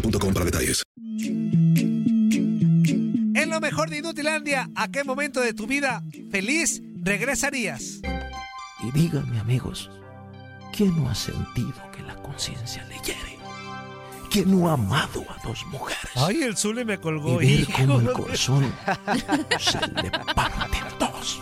boostmobile.com 0.00 0.32
para 0.32 0.44
detalles. 0.44 0.82
En 3.34 3.50
lo 3.50 3.60
mejor 3.60 3.90
de 3.90 3.98
Inutilandia, 3.98 4.70
¿a 4.74 4.88
qué 4.88 5.04
momento 5.04 5.40
de 5.40 5.52
tu 5.54 5.66
vida 5.66 6.02
feliz 6.30 6.82
regresarías? 7.02 8.00
Y 8.82 8.90
díganme, 8.92 9.38
amigos, 9.40 9.90
¿quién 10.72 10.96
no 10.96 11.08
ha 11.08 11.14
sentido 11.14 11.90
que 11.94 12.02
la 12.02 12.14
conciencia 12.16 12.84
le 12.84 12.94
hiere? 13.04 13.36
¿Quién 14.30 14.50
no 14.50 14.68
ha 14.68 14.74
amado 14.74 15.24
a 15.30 15.46
dos 15.46 15.64
mujeres? 15.66 16.10
Ay, 16.14 16.42
el 16.42 16.56
Zule 16.56 16.84
me 16.84 16.94
y 16.94 16.98
colgó. 16.98 17.38
ver 17.38 17.48
hijo 17.48 17.72
cómo 17.76 18.00
el 18.00 18.12
corazón 18.12 18.74
se 19.58 19.78
le 19.80 20.10
parte 20.34 20.78
en 20.78 20.98
dos. 20.98 21.40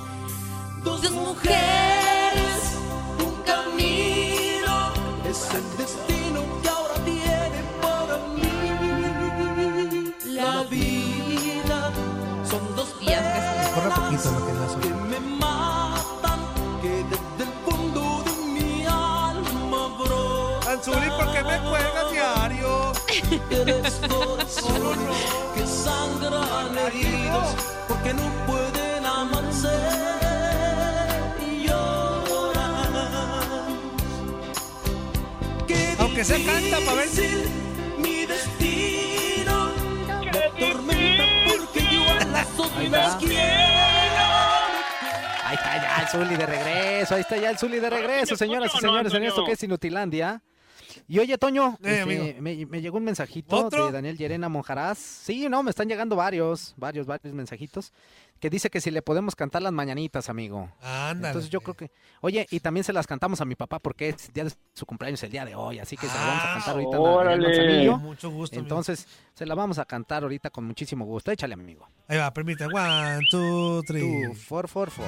Dos 0.85 1.11
mujeres, 1.11 2.77
un 3.19 3.43
camino, 3.43 4.93
es 5.29 5.49
el 5.55 6.04
Que 25.55 25.67
sangran 25.67 26.77
heridos 26.77 27.55
porque 27.87 28.13
no 28.15 28.23
pueden 28.47 29.07
amarse 29.07 29.69
y. 31.41 31.67
Qué 35.67 35.97
Aunque 35.99 36.25
sea 36.25 36.39
canta 36.45 36.79
para 36.81 36.95
ver 36.95 37.09
si... 37.09 37.23
mi 37.99 38.27
destino 38.27 39.71
me 40.33 40.67
tormenta 40.67 41.25
porque 41.49 41.81
yo 41.83 42.03
a 42.11 42.25
las 42.25 42.59
otras 42.59 43.17
quiero. 43.17 43.45
Ahí 45.45 45.55
está 45.55 45.77
ya 45.77 46.03
el 46.03 46.09
Zuli 46.09 46.37
de 46.37 46.47
regreso, 46.47 47.15
ahí 47.15 47.21
está 47.21 47.37
ya 47.37 47.51
el 47.51 47.59
Zuli 47.59 47.79
de 47.79 47.91
regreso, 47.91 48.37
señoras 48.37 48.73
y 48.75 48.79
señores, 48.79 49.15
en 49.15 49.23
esto 49.25 49.45
que 49.45 49.53
es 49.53 49.63
Inutilandia. 49.63 50.43
Y 51.07 51.19
oye, 51.19 51.37
Toño, 51.37 51.79
Eh, 51.83 52.01
este, 52.01 52.41
me, 52.41 52.65
me 52.67 52.81
llegó 52.81 52.97
un 52.97 53.05
mensajito 53.05 53.67
¿Otro? 53.67 53.87
de 53.87 53.93
Daniel 53.93 54.17
Llerena 54.17 54.49
Monjaraz. 54.49 54.99
Sí, 54.99 55.49
no, 55.51 55.63
me 55.63 55.71
están 55.71 55.87
llegando 55.89 56.17
varios, 56.17 56.75
varios, 56.79 57.07
varios 57.07 57.35
mensajitos. 57.35 57.93
Que 58.41 58.51
dice 58.51 58.69
que 58.69 58.81
si 58.81 58.91
le 58.91 59.01
podemos 59.01 59.37
cantar 59.37 59.63
las 59.63 59.73
mañanitas, 59.73 60.29
amigo. 60.29 60.71
Ándale. 60.83 61.29
Entonces 61.29 61.51
yo 61.51 61.61
creo 61.61 61.75
que... 61.75 61.91
Oye, 62.21 62.47
y 62.51 62.61
también 62.61 62.85
se 62.85 62.93
las 62.93 63.07
cantamos 63.07 63.41
a 63.41 63.45
mi 63.45 63.55
papá 63.55 63.79
porque 63.79 64.09
es 64.11 64.33
día 64.33 64.45
de 64.45 64.53
su 64.75 64.87
cumpleaños 64.87 65.23
el 65.23 65.31
día 65.31 65.45
de 65.45 65.55
hoy, 65.55 65.79
así 65.79 65.97
que 65.97 66.07
se 66.09 66.15
la 66.15 66.27
vamos 66.27 66.43
a 66.43 66.53
cantar 66.55 66.75
ahorita 66.75 66.97
en 66.97 67.03
en 67.03 67.09
el 67.09 67.15
órale. 67.17 67.47
Manzanillo. 67.49 67.97
Mucho 67.99 68.31
gusto, 68.31 68.57
amigo. 68.57 68.65
Entonces, 68.65 69.07
se 69.35 69.47
la 69.47 69.55
vamos 69.55 69.79
a 69.79 69.85
cantar 69.85 70.23
ahorita 70.25 70.51
con 70.51 70.65
muchísimo 70.65 71.05
gusto. 71.05 71.31
Échale, 71.31 71.55
amigo. 71.55 71.87
Ahí 72.09 72.19
va, 72.19 72.33
permítame. 72.33 72.75
One, 72.75 73.21
two, 73.31 73.83
three. 73.87 74.01
Two, 74.25 74.35
four, 74.35 74.69
four, 74.69 74.91
four. 74.91 75.07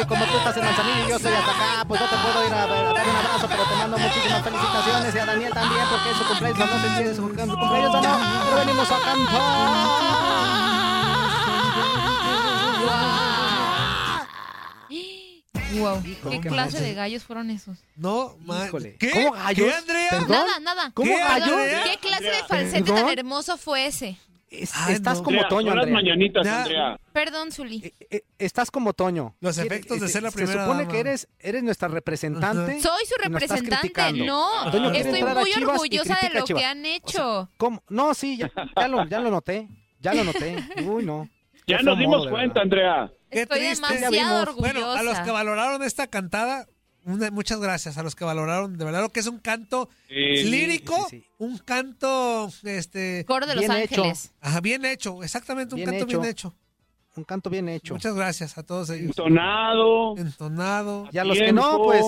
Y 0.00 0.04
como 0.06 0.24
tú 0.26 0.36
estás 0.38 0.56
en 0.56 0.64
Manzanillo 0.64 1.06
y 1.06 1.08
yo 1.10 1.16
estoy 1.16 1.32
hasta 1.32 1.50
acá, 1.52 1.84
pues 1.88 2.00
no 2.00 2.06
te 2.08 2.16
puedo 2.16 2.46
ir 2.46 2.52
a, 2.54 2.66
ver- 2.66 2.86
a 2.86 2.92
dar 2.92 3.08
un 3.08 3.16
abrazo, 3.16 3.46
pero 3.48 3.62
te 3.64 3.74
mando 3.76 3.98
muchísimas 3.98 4.42
felicitaciones 4.42 5.14
y 5.14 5.18
a 5.18 5.26
Daniel 5.26 5.52
también, 5.52 5.82
porque 5.90 6.10
es 6.10 6.16
su 6.16 6.24
cumpleaños, 6.24 6.58
no 6.58 6.80
sé 6.80 6.96
si 6.96 7.02
es 7.10 7.16
su 7.16 7.22
cumpleaños 7.22 7.94
o 7.94 8.02
no, 8.02 8.18
pero 8.44 8.56
venimos 8.58 8.90
a 8.90 8.96
Wow, 15.78 16.00
Híjole, 16.06 16.36
¿qué 16.36 16.40
qué 16.40 16.48
clase 16.48 16.80
de 16.80 16.94
gallos 16.94 17.24
fueron 17.24 17.50
esos? 17.50 17.76
No, 17.96 18.36
ma- 18.44 18.66
Híjole. 18.66 18.96
¿Qué? 18.98 19.10
¿Cómo 19.10 19.32
gallos? 19.32 19.66
¿Qué, 19.68 19.74
Andrea? 19.74 20.10
¿Perdón? 20.10 20.28
Nada, 20.30 20.60
nada. 20.60 20.90
¿Cómo 20.94 21.12
¿Qué, 21.14 21.20
gallos? 21.22 21.56
¿Qué 21.84 21.98
clase 22.00 22.24
de 22.24 22.44
falsete 22.48 22.92
tan 22.92 23.08
hermoso 23.08 23.56
fue 23.58 23.86
ese? 23.86 24.16
Es- 24.62 24.72
Ay, 24.74 24.94
estás 24.94 25.18
no. 25.18 25.24
como 25.24 25.36
Andrea, 25.38 25.48
Toño, 25.48 25.72
Andrea. 25.72 25.92
mañanitas, 25.94 26.44
Ya. 26.44 26.62
Andrea. 26.62 27.00
Perdón, 27.12 27.52
Zuli. 27.52 27.82
Eh, 27.84 27.92
eh, 28.10 28.22
estás 28.38 28.70
como 28.70 28.92
Toño. 28.92 29.34
Los 29.40 29.58
efectos 29.58 30.00
de 30.00 30.06
eh, 30.06 30.08
ser 30.08 30.22
la 30.22 30.30
Se 30.30 30.36
primera 30.36 30.62
supone 30.64 30.80
dama. 30.82 30.92
que 30.92 31.00
eres, 31.00 31.28
eres 31.38 31.62
nuestra 31.62 31.88
representante. 31.88 32.80
Soy 32.80 33.04
su 33.06 33.14
y 33.24 33.30
nos 33.30 33.42
estás 33.42 33.60
representante. 33.60 33.76
criticando. 33.92 34.24
No, 34.26 34.70
Toño 34.70 34.90
quiere 34.90 34.98
estoy 35.00 35.20
entrar 35.20 35.36
a 35.36 35.40
muy 35.40 35.50
Chivas 35.50 35.60
y 35.68 35.72
orgullosa 35.72 36.18
de 36.20 36.26
a 36.26 36.30
lo 36.40 36.44
Chivas. 36.44 36.60
que 36.62 36.66
han 36.66 36.86
hecho. 36.86 37.50
¿Cómo? 37.56 37.82
No, 37.88 38.14
sí, 38.14 38.36
ya, 38.36 38.50
ya 38.76 38.88
lo, 38.88 39.06
ya 39.08 39.20
lo 39.20 39.30
noté. 39.30 39.68
Ya 40.00 40.14
lo 40.14 40.24
noté. 40.24 40.56
Uy, 40.86 41.04
no. 41.04 41.28
Ya 41.66 41.78
nos 41.82 41.98
dimos 41.98 42.24
de 42.24 42.30
cuenta, 42.30 42.60
verdad. 42.60 42.62
Andrea. 42.62 43.12
Qué 43.30 43.42
Estoy 43.42 43.58
triste. 43.58 43.94
Demasiado 43.94 44.42
orgullosa. 44.42 44.72
Bueno, 44.72 44.92
a 44.92 45.02
los 45.02 45.18
que 45.20 45.30
valoraron 45.32 45.82
esta 45.82 46.06
cantada, 46.06 46.66
una- 47.06 47.30
muchas 47.30 47.58
gracias 47.60 47.96
a 47.96 48.02
los 48.02 48.14
que 48.14 48.24
valoraron 48.24 48.76
de 48.76 48.84
verdad 48.84 49.00
lo 49.00 49.08
que 49.08 49.20
es 49.20 49.26
un 49.26 49.38
canto 49.38 49.88
Sí. 50.08 50.44
lírico, 50.44 51.06
sí, 51.08 51.20
sí. 51.20 51.26
un 51.38 51.56
canto 51.58 52.50
este 52.64 53.24
Coro 53.26 53.46
de 53.46 53.54
Los 53.54 53.60
Bien 53.66 53.72
hecho. 53.78 54.02
Ángeles. 54.02 54.32
ajá, 54.40 54.60
bien 54.60 54.84
hecho, 54.84 55.22
exactamente 55.22 55.74
un 55.74 55.78
Bien 55.78 55.90
canto 55.90 56.04
hecho. 56.04 56.20
bien 56.20 56.30
hecho. 56.30 56.54
Un 57.16 57.24
canto 57.24 57.48
bien 57.48 57.66
hecho. 57.70 57.94
Muchas 57.94 58.14
gracias 58.14 58.58
a 58.58 58.62
todos 58.62 58.90
ellos. 58.90 59.06
Entonado. 59.16 60.18
Entonado, 60.18 61.08
Y 61.12 61.16
a 61.16 61.24
los 61.24 61.38
que 61.38 61.50
no, 61.50 61.82
pues, 61.82 62.04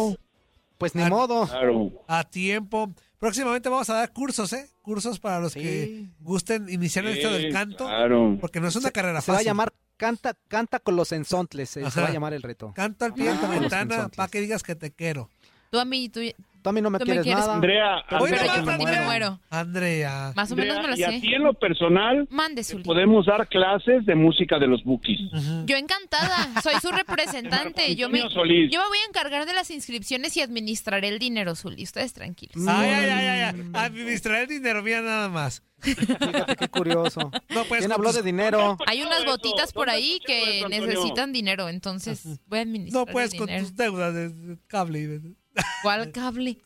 pues 0.77 0.95
ni 0.95 1.01
Ah, 1.03 1.09
modo. 1.09 1.47
Claro. 1.47 1.91
a 2.07 2.25
tiempo. 2.25 2.93
próximamente 3.19 3.69
vamos 3.69 3.89
a 3.91 3.95
dar 3.95 4.13
cursos, 4.13 4.53
¿eh? 4.53 4.69
Cursos 4.81 5.19
para 5.19 5.41
los 5.41 5.53
que 5.55 6.07
gusten 6.21 6.69
iniciar 6.69 7.05
esto 7.07 7.33
del 7.33 7.53
canto. 7.53 7.87
claro. 7.87 8.37
Porque 8.41 8.61
no 8.61 8.69
es 8.69 8.77
una 8.77 8.91
carrera 8.93 9.21
Se 9.23 9.33
va 9.33 9.37
a 9.37 9.39
fácil. 9.39 9.47
llamar 9.49 9.73
Canta, 9.99 10.35
canta 10.49 10.79
con 10.79 10.97
los 10.97 11.13
ensontles, 11.13 11.77
eh, 11.77 11.91
se 11.91 12.01
va 12.01 12.07
a 12.07 12.11
llamar 12.13 12.33
el 12.33 12.43
reto. 12.43 12.73
Canto 12.75 13.05
al 13.05 13.13
pie 13.15 13.25
de 13.25 13.35
tu 13.35 13.45
Ah, 13.47 13.49
los 13.51 13.61
ventana 13.61 13.95
ensontles. 13.97 14.17
para 14.17 14.29
que 14.31 14.41
digas 14.41 14.63
que 14.63 14.75
te 14.75 14.91
quiero. 14.93 15.29
Tú 15.71 15.79
a 15.79 15.85
mí, 15.85 16.09
tú, 16.09 16.21
Tú 16.63 16.71
a 16.71 16.73
mí 16.73 16.81
no 16.81 16.91
me 16.91 16.99
tú 16.99 17.05
me 17.05 17.13
quieres, 17.13 17.23
quieres. 17.25 17.41
nada. 17.45 17.55
Andrea, 17.55 18.05
Pero 18.09 18.23
Oye, 18.25 18.35
yo 18.35 18.41
Andrea, 18.53 18.63
me 18.65 18.79
muero. 18.83 19.05
muero. 19.05 19.41
Andrea. 19.49 20.33
Más 20.35 20.51
o 20.51 20.57
menos 20.57 20.75
me 20.79 20.81
Andrea, 20.87 20.97
lo 20.97 21.01
y 21.01 21.05
a 21.05 21.11
sé. 21.11 21.21
ti 21.21 21.35
en 21.35 21.43
lo 21.45 21.55
personal 21.55 22.27
Mande, 22.31 22.63
podemos 22.85 23.27
dar 23.27 23.47
clases 23.49 24.05
de 24.07 24.15
música 24.17 24.59
de 24.59 24.67
los 24.67 24.83
bookies. 24.83 25.21
Yo 25.67 25.77
encantada, 25.77 26.49
soy 26.63 26.75
su 26.83 26.91
representante. 26.91 27.95
Yo 27.97 28.09
me, 28.09 28.21
Solís. 28.31 28.73
yo 28.73 28.81
me 28.83 28.89
voy 28.89 28.99
a 28.99 29.09
encargar 29.09 29.47
de 29.47 29.53
las 29.55 29.71
inscripciones 29.71 30.37
y 30.37 30.41
administraré 30.43 31.09
el 31.09 31.19
dinero, 31.21 31.55
Zuli. 31.55 31.85
Ustedes 31.85 32.13
tranquilos. 32.13 32.57
Ay, 32.69 32.91
ay, 32.91 33.11
ay, 33.11 33.27
ay, 33.27 33.41
ay. 33.55 33.71
Administrar 33.75 34.43
el 34.43 34.49
dinero, 34.49 34.83
mira 34.83 35.01
nada 35.01 35.29
más. 35.29 35.63
Fíjate 35.81 36.57
qué 36.57 36.69
curioso. 36.69 37.31
No, 37.51 37.65
pues, 37.65 37.81
¿Quién 37.81 37.93
habló 37.93 38.09
tus- 38.09 38.17
de 38.17 38.23
dinero? 38.23 38.77
Hay 38.87 39.03
unas 39.03 39.25
botitas 39.25 39.73
por 39.73 39.87
¿Dónde 39.87 39.99
ahí 39.99 40.21
que 40.27 40.59
eso, 40.61 40.69
necesitan 40.69 41.33
dinero, 41.33 41.69
entonces 41.69 42.23
voy 42.47 42.59
a 42.59 42.63
administrar 42.63 43.07
No 43.07 43.13
puedes 43.13 43.33
el 43.33 43.39
con 43.39 43.49
tus 43.49 43.77
deudas 43.77 44.15
de, 44.15 44.59
cable. 44.67 45.21
¿Cuál 45.83 46.11
cable? 46.13 46.59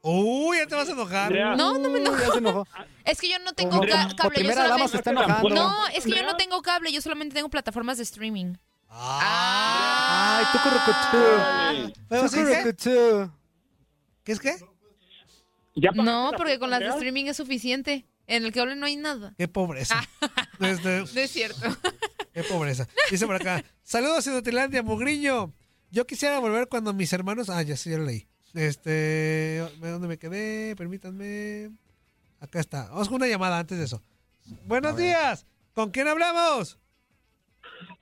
Uy, 0.00 0.58
ya 0.58 0.66
te 0.66 0.74
vas 0.74 0.88
a 0.88 0.92
enojar. 0.92 1.32
No, 1.56 1.78
no 1.78 1.90
me 1.90 2.00
ya 2.02 2.10
enojo. 2.10 2.32
se 2.32 2.38
enojó. 2.38 2.66
Es 3.04 3.20
que 3.20 3.28
yo 3.28 3.38
no 3.40 3.52
tengo 3.52 3.80
ca- 3.80 4.08
cable. 4.16 4.22
Yo 4.22 4.28
primera 4.30 4.54
dama 4.62 4.68
solamente... 4.68 4.90
se 4.92 4.96
está 4.98 5.10
enojando. 5.10 5.48
No, 5.50 5.86
es 5.88 6.04
que 6.04 6.10
yo 6.10 6.22
no 6.24 6.36
tengo 6.36 6.62
cable, 6.62 6.92
yo 6.92 7.00
solamente 7.00 7.34
tengo 7.34 7.48
plataformas 7.48 7.96
de 7.98 8.04
streaming. 8.04 8.54
Ay, 8.90 10.44
tú 10.52 10.58
¿qué? 10.62 10.70
currucuchú. 10.70 11.92
¿Qué 14.24 14.32
es 14.32 14.40
qué? 14.40 14.56
¿Ya 15.74 15.90
pagaste 15.90 16.10
No, 16.10 16.30
porque 16.36 16.58
con 16.58 16.70
las 16.70 16.80
de 16.80 16.88
streaming 16.88 17.26
es 17.26 17.36
suficiente. 17.36 18.06
En 18.28 18.44
el 18.44 18.52
cable 18.52 18.76
no 18.76 18.86
hay 18.86 18.96
nada. 18.96 19.34
Qué 19.36 19.48
pobreza. 19.48 20.06
Este, 20.60 21.04
No 21.14 21.20
es 21.20 21.30
cierto. 21.30 21.60
qué 22.34 22.42
pobreza. 22.42 22.88
Dice 23.10 23.26
por 23.26 23.36
acá. 23.36 23.64
Saludos 23.84 24.26
en 24.26 24.34
Utilandia, 24.34 24.82
Mugriño. 24.82 25.54
Yo 25.92 26.04
quisiera 26.04 26.40
volver 26.40 26.68
cuando 26.68 26.92
mis 26.92 27.12
hermanos. 27.12 27.48
Ah, 27.48 27.62
ya 27.62 27.76
sí, 27.76 27.90
ya 27.90 27.98
lo 27.98 28.04
leí. 28.04 28.26
Este. 28.54 29.64
¿Dónde 29.80 30.08
me 30.08 30.18
quedé? 30.18 30.74
Permítanme. 30.76 31.70
Acá 32.40 32.58
está. 32.58 32.88
Vamos 32.88 33.08
con 33.08 33.16
una 33.16 33.28
llamada 33.28 33.58
antes 33.60 33.78
de 33.78 33.84
eso. 33.84 34.02
Buenos 34.66 34.96
días. 34.96 35.46
¿Con 35.74 35.90
quién 35.90 36.08
hablamos? 36.08 36.78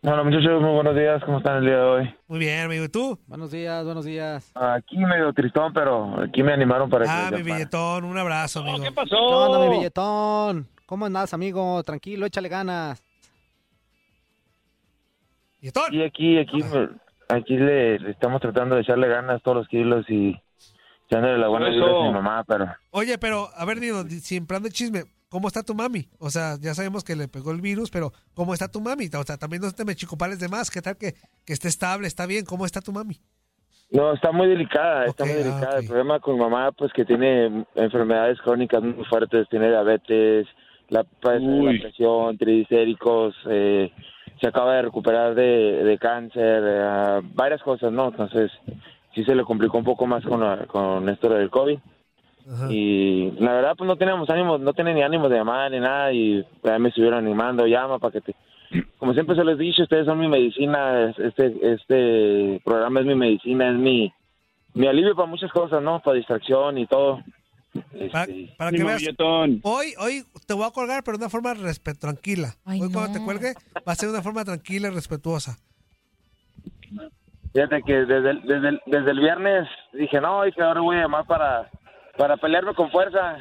Bueno, 0.03 0.25
muchachos, 0.25 0.61
muy 0.63 0.73
buenos 0.73 0.95
días. 0.95 1.23
¿Cómo 1.25 1.39
están 1.39 1.57
el 1.59 1.65
día 1.65 1.77
de 1.77 1.83
hoy? 1.83 2.15
Muy 2.29 2.39
bien, 2.39 2.61
amigo. 2.67 2.85
¿Y 2.85 2.89
tú? 2.89 3.19
Buenos 3.27 3.51
días, 3.51 3.85
buenos 3.85 4.05
días. 4.05 4.53
Aquí 4.55 4.99
medio 4.99 5.33
tristón, 5.33 5.73
pero 5.73 6.21
aquí 6.23 6.43
me 6.43 6.53
animaron 6.53 6.89
para 6.89 7.07
Ah, 7.09 7.31
que... 7.31 7.39
mi 7.39 7.43
billetón. 7.43 8.05
Un 8.05 8.17
abrazo, 8.17 8.61
amigo. 8.61 8.85
¿Qué 8.85 8.93
pasó? 8.93 9.09
¿Qué 9.11 9.17
onda, 9.35 9.59
mi 9.69 9.77
billetón? 9.79 10.69
¿Cómo 10.87 11.07
andás, 11.07 11.35
amigo? 11.35 11.83
Tranquilo, 11.83 12.27
échale 12.27 12.49
ganas. 12.49 13.03
Billetón. 15.61 15.93
Y 15.93 16.03
aquí, 16.05 16.39
aquí, 16.39 16.63
aquí 17.29 17.57
le, 17.57 17.99
le 17.99 18.11
estamos 18.13 18.41
tratando 18.41 18.77
de 18.77 18.83
echarle 18.83 19.09
ganas 19.09 19.43
todos 19.43 19.57
los 19.57 19.69
kilos 19.69 20.09
y 20.09 20.41
echándole 21.09 21.39
la 21.39 21.49
buena 21.49 21.69
vida 21.71 21.85
a 21.85 22.03
mi 22.05 22.13
mamá, 22.13 22.45
pero... 22.47 22.67
Oye, 22.91 23.19
pero, 23.19 23.49
a 23.57 23.65
ver, 23.65 23.79
Nino, 23.81 24.05
plan 24.47 24.63
de 24.63 24.71
chisme, 24.71 25.05
¿cómo 25.29 25.49
está 25.49 25.63
tu 25.63 25.75
mami? 25.75 26.09
O 26.19 26.31
sea, 26.31 26.57
ya 26.61 26.75
sabemos 26.75 27.05
que 27.05 27.17
le 27.17 27.29
pegó 27.29 27.51
el 27.53 27.61
virus, 27.61 27.91
pero 27.91 28.13
¿cómo 28.35 28.55
está 28.55 28.69
tu 28.69 28.81
mami? 28.81 29.09
O 29.19 29.23
sea, 29.25 29.37
también 29.37 29.63
no 29.63 29.71
te 29.73 29.85
me 29.85 29.95
chicopales 29.95 30.39
de 30.39 30.49
más. 30.49 30.71
¿Qué 30.71 30.83
tal 30.83 30.97
que, 30.97 31.15
que 31.45 31.53
esté 31.53 31.69
estable, 31.69 32.07
está 32.07 32.27
bien? 32.27 32.45
¿Cómo 32.45 32.67
está 32.67 32.81
tu 32.81 32.93
mami? 32.93 33.21
No, 33.91 34.13
está 34.13 34.33
muy 34.33 34.49
delicada, 34.49 35.07
está 35.07 35.25
muy 35.25 35.35
ah, 35.35 35.37
delicada. 35.39 35.79
El 35.79 35.87
problema 35.87 36.19
con 36.21 36.39
mamá, 36.39 36.73
pues 36.73 36.93
que 36.93 37.05
tiene 37.05 37.65
enfermedades 37.77 38.39
crónicas 38.41 38.83
muy 38.83 39.05
fuertes, 39.05 39.49
tiene 39.49 39.69
diabetes, 39.69 40.47
la, 40.89 41.05
pues, 41.05 41.41
la 41.41 41.49
Uy. 41.49 41.81
presión, 41.81 42.37
triglicéricos, 42.37 43.35
eh, 43.49 43.93
se 44.41 44.49
acaba 44.49 44.75
de 44.75 44.83
recuperar 44.83 45.35
de, 45.37 45.85
de 45.85 45.99
cáncer, 45.99 46.63
eh, 46.67 47.21
varias 47.35 47.63
cosas, 47.63 47.93
¿no? 47.93 48.09
Entonces, 48.09 48.51
sí 49.15 49.25
se 49.25 49.35
le 49.37 49.45
complicó 49.45 49.79
un 49.79 49.85
poco 49.85 50.05
más 50.07 50.25
con, 50.25 50.41
la- 50.41 50.67
con 50.67 51.09
esto 51.09 51.29
del 51.29 51.49
COVID. 51.49 51.79
Ajá. 52.49 52.69
Y 52.71 53.33
la 53.41 53.53
verdad, 53.55 53.75
pues 53.77 53.89
no 53.89 53.97
teníamos 53.97 54.31
ánimos, 54.31 54.61
no 54.61 54.73
tenía 54.73 54.95
ni 54.95 55.03
ánimos 55.03 55.31
de 55.31 55.37
llamar 55.37 55.71
ni 55.71 55.81
nada, 55.81 56.13
y 56.13 56.45
ya 56.63 56.79
me 56.79 56.91
estuvieron 56.91 57.19
animando, 57.19 57.67
llama 57.67 57.99
para 57.99 58.13
que 58.13 58.21
te... 58.21 58.35
Como 58.99 59.15
siempre 59.15 59.37
se 59.37 59.45
les 59.45 59.59
he 59.59 59.63
dicho, 59.63 59.83
ustedes 59.85 60.07
son 60.07 60.19
mi 60.19 60.29
medicina, 60.29 61.11
este 61.11 61.55
este 61.75 62.61
programa 62.65 63.01
es 63.01 63.07
mi 63.07 63.15
medicina, 63.15 63.69
es 63.71 63.77
mi, 63.77 64.13
mi 64.75 64.87
alivio 64.89 65.15
para 65.15 65.29
muchas 65.29 65.53
cosas, 65.53 65.83
¿no? 65.83 66.01
Para 66.01 66.17
distracción 66.17 66.77
y 66.79 66.87
todo. 66.87 67.23
Para, 68.11 68.25
Este, 68.25 68.55
para 68.57 68.71
que 68.71 68.77
Primo 68.77 68.89
veas, 68.89 69.03
hoy, 69.63 69.95
hoy 69.99 70.25
te 70.47 70.55
voy 70.55 70.65
a 70.67 70.71
colgar, 70.71 71.03
pero 71.05 71.17
de 71.19 71.25
una 71.25 71.31
forma 71.31 71.55
respe- 71.55 71.99
tranquila. 71.99 72.55
Ay, 72.65 72.81
hoy 72.81 72.91
cuando 72.93 73.13
te 73.19 73.25
cuelgue, 73.25 73.55
va 73.87 73.93
a 73.93 73.95
ser 73.95 74.09
de 74.09 74.15
una 74.15 74.23
forma 74.23 74.45
tranquila 74.45 74.89
y 74.89 74.91
respetuosa. 74.93 75.59
Fíjate 77.53 77.83
que 77.83 77.93
desde 78.05 78.31
el, 78.31 78.43
desde, 78.43 78.69
el, 78.69 78.81
desde 78.87 79.11
el 79.13 79.21
viernes 79.21 79.69
dije, 79.93 80.21
no, 80.21 80.43
dije, 80.43 80.63
ahora 80.63 80.81
voy 80.81 80.97
a 80.97 81.03
llamar 81.03 81.25
para, 81.27 81.71
para 82.17 82.37
pelearme 82.37 82.75
con 82.75 82.91
fuerza. 82.91 83.37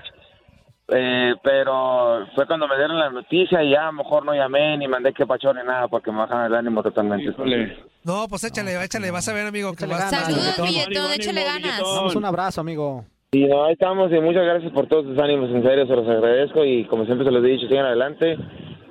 Eh, 0.87 1.33
pero 1.43 2.27
fue 2.35 2.45
cuando 2.45 2.67
me 2.67 2.77
dieron 2.77 2.99
la 2.99 3.09
noticia 3.09 3.63
y 3.63 3.71
ya 3.71 3.83
a 3.83 3.91
lo 3.91 3.93
mejor 4.03 4.23
no 4.23 4.35
llamé 4.35 4.77
ni 4.77 4.87
mandé 4.87 5.13
que 5.13 5.25
pachón 5.25 5.57
ni 5.57 5.63
nada 5.63 5.87
porque 5.87 6.11
me 6.11 6.19
bajan 6.19 6.45
el 6.45 6.53
ánimo 6.53 6.83
totalmente. 6.83 7.31
Híjole. 7.31 7.75
No, 8.03 8.27
pues 8.27 8.43
échale, 8.43 8.79
échale, 8.83 9.09
vas 9.09 9.27
a 9.27 9.33
ver, 9.33 9.47
amigo, 9.47 9.73
que 9.73 9.87
vas 9.87 10.11
ganas, 10.11 10.25
Saludos, 10.25 10.61
billetón. 10.61 11.11
échale 11.13 11.43
ganas. 11.43 11.79
Damos 11.79 12.15
un 12.15 12.25
abrazo, 12.25 12.61
amigo. 12.61 13.03
Y 13.31 13.45
no, 13.47 13.65
ahí 13.65 13.73
estamos 13.73 14.11
y 14.11 14.19
muchas 14.21 14.43
gracias 14.45 14.71
por 14.73 14.85
todos 14.87 15.05
sus 15.05 15.17
ánimos, 15.17 15.49
en 15.49 15.63
serio, 15.63 15.87
se 15.87 15.95
los 15.95 16.07
agradezco 16.07 16.63
y 16.63 16.85
como 16.85 17.03
siempre 17.05 17.25
se 17.25 17.31
los 17.31 17.43
he 17.43 17.47
dicho, 17.47 17.67
sigan 17.67 17.87
adelante, 17.87 18.37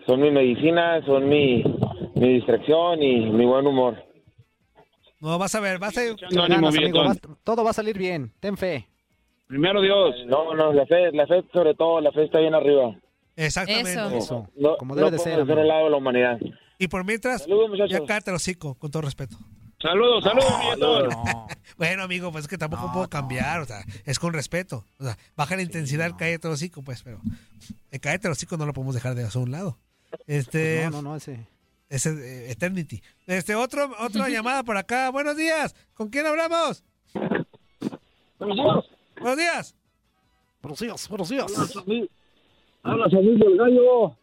son 0.05 0.21
mi 0.21 0.33
medicina, 0.33 1.01
son 1.07 1.29
mi, 1.29 1.63
mi 2.17 2.29
distracción 2.35 3.01
y 3.05 3.21
mi 3.31 3.47
buen 3.47 3.67
humor. 3.69 4.05
No, 5.21 5.39
vas 5.39 5.55
a 5.55 5.61
ver, 5.61 5.79
vas 5.79 5.97
a 5.97 6.03
ganas, 6.33 6.77
amigo. 6.77 7.05
vas- 7.05 7.21
todo 7.45 7.63
va 7.63 7.71
a 7.71 7.73
salir 7.73 7.97
bien. 7.97 8.33
Ten 8.41 8.57
fe. 8.57 8.89
Primero 9.47 9.81
Dios. 9.83 10.15
No, 10.27 10.55
no, 10.55 10.73
la 10.73 10.87
fe, 10.87 11.13
la 11.13 11.27
fe 11.27 11.45
sobre 11.53 11.75
todo, 11.75 12.01
la 12.01 12.11
fe 12.13 12.25
está 12.25 12.39
bien 12.41 12.55
arriba. 12.55 12.97
Exactamente. 13.37 13.93
Eso. 13.93 14.09
Eso. 14.17 14.49
No, 14.57 14.77
Como 14.77 14.95
debe 14.95 15.11
no 15.11 15.17
de 15.17 15.19
ser, 15.19 15.35
un 15.43 15.51
amigo. 15.51 15.63
lado 15.67 15.85
de 15.85 15.91
la 15.91 15.97
humanidad. 15.97 16.39
Y 16.79 16.89
por 16.89 17.05
mientras, 17.05 17.43
Saludos, 17.43 17.71
muchachos. 17.71 17.91
ya 17.93 18.05
cállate 18.07 18.31
el 18.31 18.37
hocico, 18.37 18.75
con 18.77 18.91
todo 18.91 19.03
respeto. 19.03 19.37
Saludos, 19.81 20.25
saludos. 20.25 20.79
No. 20.79 21.47
Bueno, 21.77 22.05
amigo, 22.05 22.31
pues 22.31 22.45
es 22.45 22.49
que 22.49 22.57
tampoco 22.57 22.87
No, 22.87 22.93
puedo 22.93 23.05
no. 23.05 23.11
cambiar, 23.11 23.61
o 23.61 23.65
sea, 23.65 23.83
es 24.05 24.19
con 24.21 24.33
respeto. 24.33 24.85
O 25.01 25.05
sea, 25.05 25.17
baja 25.37 25.57
la 25.57 25.63
intensidad, 25.63 26.13
cállate 26.17 26.47
el 26.47 26.55
hocico, 26.55 26.83
pues, 26.83 27.03
pero 27.03 27.21
el 27.91 28.01
cállate 28.01 28.29
el 28.29 28.33
hocico 28.33 28.57
no 28.57 28.65
lo 28.65 28.73
podemos 28.73 28.95
dejar 28.95 29.15
de 29.15 29.25
hacer 29.25 29.41
a 29.41 29.45
un 29.45 29.51
lado. 29.51 29.79
Este, 30.27 30.83
Pues 30.83 30.93
No, 30.93 31.03
no, 31.03 31.11
no, 31.11 31.17
ese. 31.17 31.47
ese 31.91 32.11
eh, 32.11 32.51
Eternity. 32.53 33.03
Este, 33.27 33.55
otro, 33.57 33.91
otra 34.01 34.29
llamada 34.31 34.63
por 34.63 34.77
acá. 34.77 35.11
Buenos 35.11 35.37
días. 35.37 35.75
¿Con 35.95 36.09
quién 36.09 36.25
hablamos? 36.27 36.85
Buenos 38.39 38.57
días. 38.57 38.85
Buenos 39.21 39.39
días, 39.39 39.75
buenos 41.09 41.29
días. 41.29 41.53
Habla 42.83 43.09
su 43.11 43.17
amigo 43.19 43.47
el 43.49 43.57
gallo. 43.57 44.17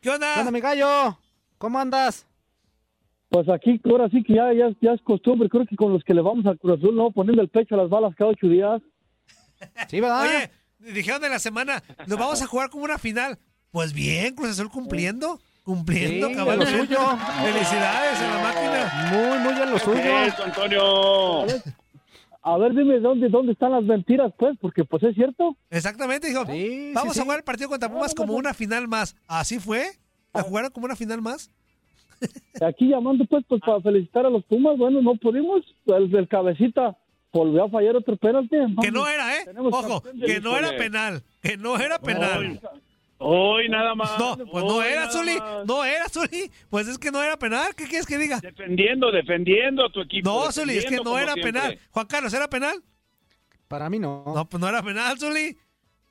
¿Qué 0.00 0.10
onda? 0.10 0.34
¿Qué 0.34 0.40
onda, 0.40 0.52
mi 0.52 0.60
gallo? 0.60 1.18
¿Cómo 1.58 1.78
andas? 1.78 2.26
Pues 3.28 3.48
aquí, 3.48 3.80
ahora 3.84 4.08
sí 4.10 4.22
que 4.22 4.34
ya, 4.34 4.52
ya, 4.52 4.68
ya 4.80 4.92
es 4.92 5.02
costumbre, 5.02 5.48
creo 5.48 5.66
que 5.66 5.76
con 5.76 5.92
los 5.92 6.04
que 6.04 6.14
le 6.14 6.22
vamos 6.22 6.46
al 6.46 6.58
Cruz 6.58 6.78
Azul, 6.78 6.94
¿no? 6.94 7.10
Poniendo 7.10 7.42
el 7.42 7.48
pecho 7.48 7.74
a 7.74 7.78
las 7.78 7.90
balas 7.90 8.14
cada 8.16 8.30
ocho 8.30 8.46
días. 8.46 8.80
Sí, 9.88 10.00
¿verdad? 10.00 10.22
Oye, 10.22 10.50
dijeron 10.92 11.20
de 11.20 11.28
la 11.28 11.38
semana, 11.38 11.82
nos 12.06 12.18
vamos 12.18 12.40
a 12.42 12.46
jugar 12.46 12.70
como 12.70 12.84
una 12.84 12.98
final. 12.98 13.38
Pues 13.72 13.92
bien, 13.92 14.34
Cruz 14.34 14.50
Azul 14.50 14.70
cumpliendo, 14.70 15.40
cumpliendo, 15.64 16.28
Sí, 16.28 16.34
cabrón. 16.34 16.60
lo 16.60 16.66
suyo. 16.66 16.98
Felicidades 17.42 18.20
en 18.22 18.30
la 18.30 18.38
máquina. 18.42 19.10
Muy, 19.10 19.38
muy 19.40 19.54
bien 19.54 19.70
lo 19.70 19.78
suyo. 19.78 20.18
Eso, 20.20 20.44
Antonio. 20.44 21.46
A 22.48 22.56
ver, 22.58 22.74
dime 22.74 23.00
dónde, 23.00 23.28
dónde 23.28 23.52
están 23.52 23.72
las 23.72 23.82
mentiras, 23.82 24.32
pues, 24.38 24.56
porque 24.60 24.84
pues 24.84 25.02
es 25.02 25.16
cierto. 25.16 25.56
Exactamente, 25.68 26.28
dijo. 26.28 26.46
Sí, 26.46 26.92
Vamos 26.94 27.14
sí, 27.14 27.18
a 27.18 27.22
sí. 27.22 27.24
jugar 27.24 27.38
el 27.38 27.44
partido 27.44 27.68
contra 27.68 27.92
Pumas 27.92 28.14
como 28.14 28.34
una 28.34 28.54
final 28.54 28.86
más. 28.86 29.16
¿Así 29.26 29.58
fue? 29.58 29.82
¿La 30.32 30.44
jugaron 30.44 30.70
como 30.70 30.86
una 30.86 30.94
final 30.94 31.20
más? 31.20 31.50
Aquí 32.64 32.88
llamando, 32.88 33.24
pues, 33.24 33.44
pues 33.48 33.60
para 33.62 33.80
felicitar 33.80 34.26
a 34.26 34.30
los 34.30 34.44
Pumas, 34.44 34.78
bueno, 34.78 35.02
no 35.02 35.16
pudimos. 35.16 35.64
El 35.86 36.08
del 36.08 36.28
cabecita 36.28 36.96
volvió 37.32 37.64
a 37.64 37.68
fallar 37.68 37.96
otro 37.96 38.16
penalti. 38.16 38.56
Que 38.80 38.92
no 38.92 39.08
era, 39.08 39.36
¿eh? 39.38 39.40
Tenemos 39.46 39.74
Ojo, 39.74 40.02
que 40.02 40.40
no 40.40 40.56
era 40.56 40.76
penal. 40.76 41.24
Que 41.42 41.56
no 41.56 41.76
era 41.76 41.98
penal. 41.98 42.60
Hoy 43.18 43.68
nada 43.68 43.94
más. 43.94 44.18
No, 44.18 44.36
pues 44.36 44.64
no 44.64 44.82
era, 44.82 45.10
Zuli. 45.10 45.38
No 45.66 45.84
era, 45.84 46.08
Zuli. 46.08 46.50
Pues 46.68 46.86
es 46.86 46.98
que 46.98 47.10
no 47.10 47.22
era 47.22 47.38
penal. 47.38 47.74
¿Qué 47.74 47.84
quieres 47.84 48.06
que 48.06 48.18
diga? 48.18 48.40
Defendiendo, 48.40 49.10
defendiendo 49.10 49.86
a 49.86 49.90
tu 49.90 50.00
equipo. 50.02 50.28
No, 50.28 50.52
Zuli, 50.52 50.76
es 50.76 50.84
que 50.84 50.96
no 50.96 51.18
era 51.18 51.32
siempre. 51.32 51.52
penal. 51.52 51.78
Juan 51.90 52.06
Carlos, 52.06 52.34
¿era 52.34 52.48
penal? 52.48 52.82
Para 53.68 53.88
mí 53.88 53.98
no. 53.98 54.22
No, 54.26 54.48
pues 54.48 54.60
no 54.60 54.68
era 54.68 54.82
penal, 54.82 55.18
Zuli. 55.18 55.56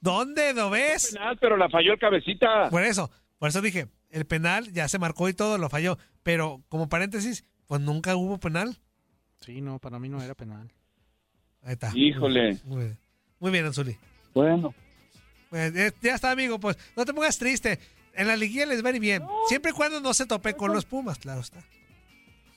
¿Dónde 0.02 0.54
lo 0.54 0.70
ves? 0.70 1.12
Penal, 1.14 1.38
pero 1.40 1.58
la 1.58 1.70
falló 1.70 1.94
el 1.94 2.00
cabecita. 2.00 2.70
Por 2.70 2.84
eso, 2.84 3.10
por 3.38 3.50
eso 3.50 3.62
dije, 3.62 3.88
el 4.10 4.26
penal 4.26 4.72
ya 4.72 4.88
se 4.88 5.00
marcó 5.00 5.30
y 5.30 5.34
todo, 5.34 5.58
lo 5.58 5.70
falló. 5.70 5.98
Pero 6.24 6.64
como 6.70 6.90
paréntesis, 6.90 7.46
pues 7.68 7.82
nunca 7.82 8.16
hubo 8.16 8.40
penal. 8.40 8.78
Sí, 9.42 9.62
no, 9.62 9.80
para 9.80 10.00
mí 10.00 10.10
no 10.10 10.22
era 10.22 10.34
penal. 10.34 10.72
Ahí 11.64 11.74
está. 11.74 11.92
Híjole. 11.96 12.58
Muy 12.66 12.84
bien, 12.84 12.98
muy 13.40 13.52
bien 13.52 13.66
Anzuli. 13.66 13.98
Bueno. 14.34 14.74
Pues, 15.50 15.76
eh, 15.76 15.92
ya 16.02 16.16
está, 16.16 16.32
amigo, 16.32 16.60
pues 16.60 16.78
no 16.96 17.06
te 17.06 17.14
pongas 17.14 17.38
triste. 17.38 17.80
En 18.14 18.28
la 18.28 18.36
liguilla 18.36 18.66
les 18.66 18.84
va 18.84 18.90
a 18.90 18.94
ir 18.96 19.00
bien. 19.02 19.24
Siempre 19.48 19.72
y 19.72 19.74
cuando 19.74 20.00
no 20.00 20.14
se 20.14 20.26
tope 20.26 20.54
con 20.56 20.72
los 20.74 20.86
Pumas, 20.86 21.18
claro 21.20 21.42
está. 21.42 21.60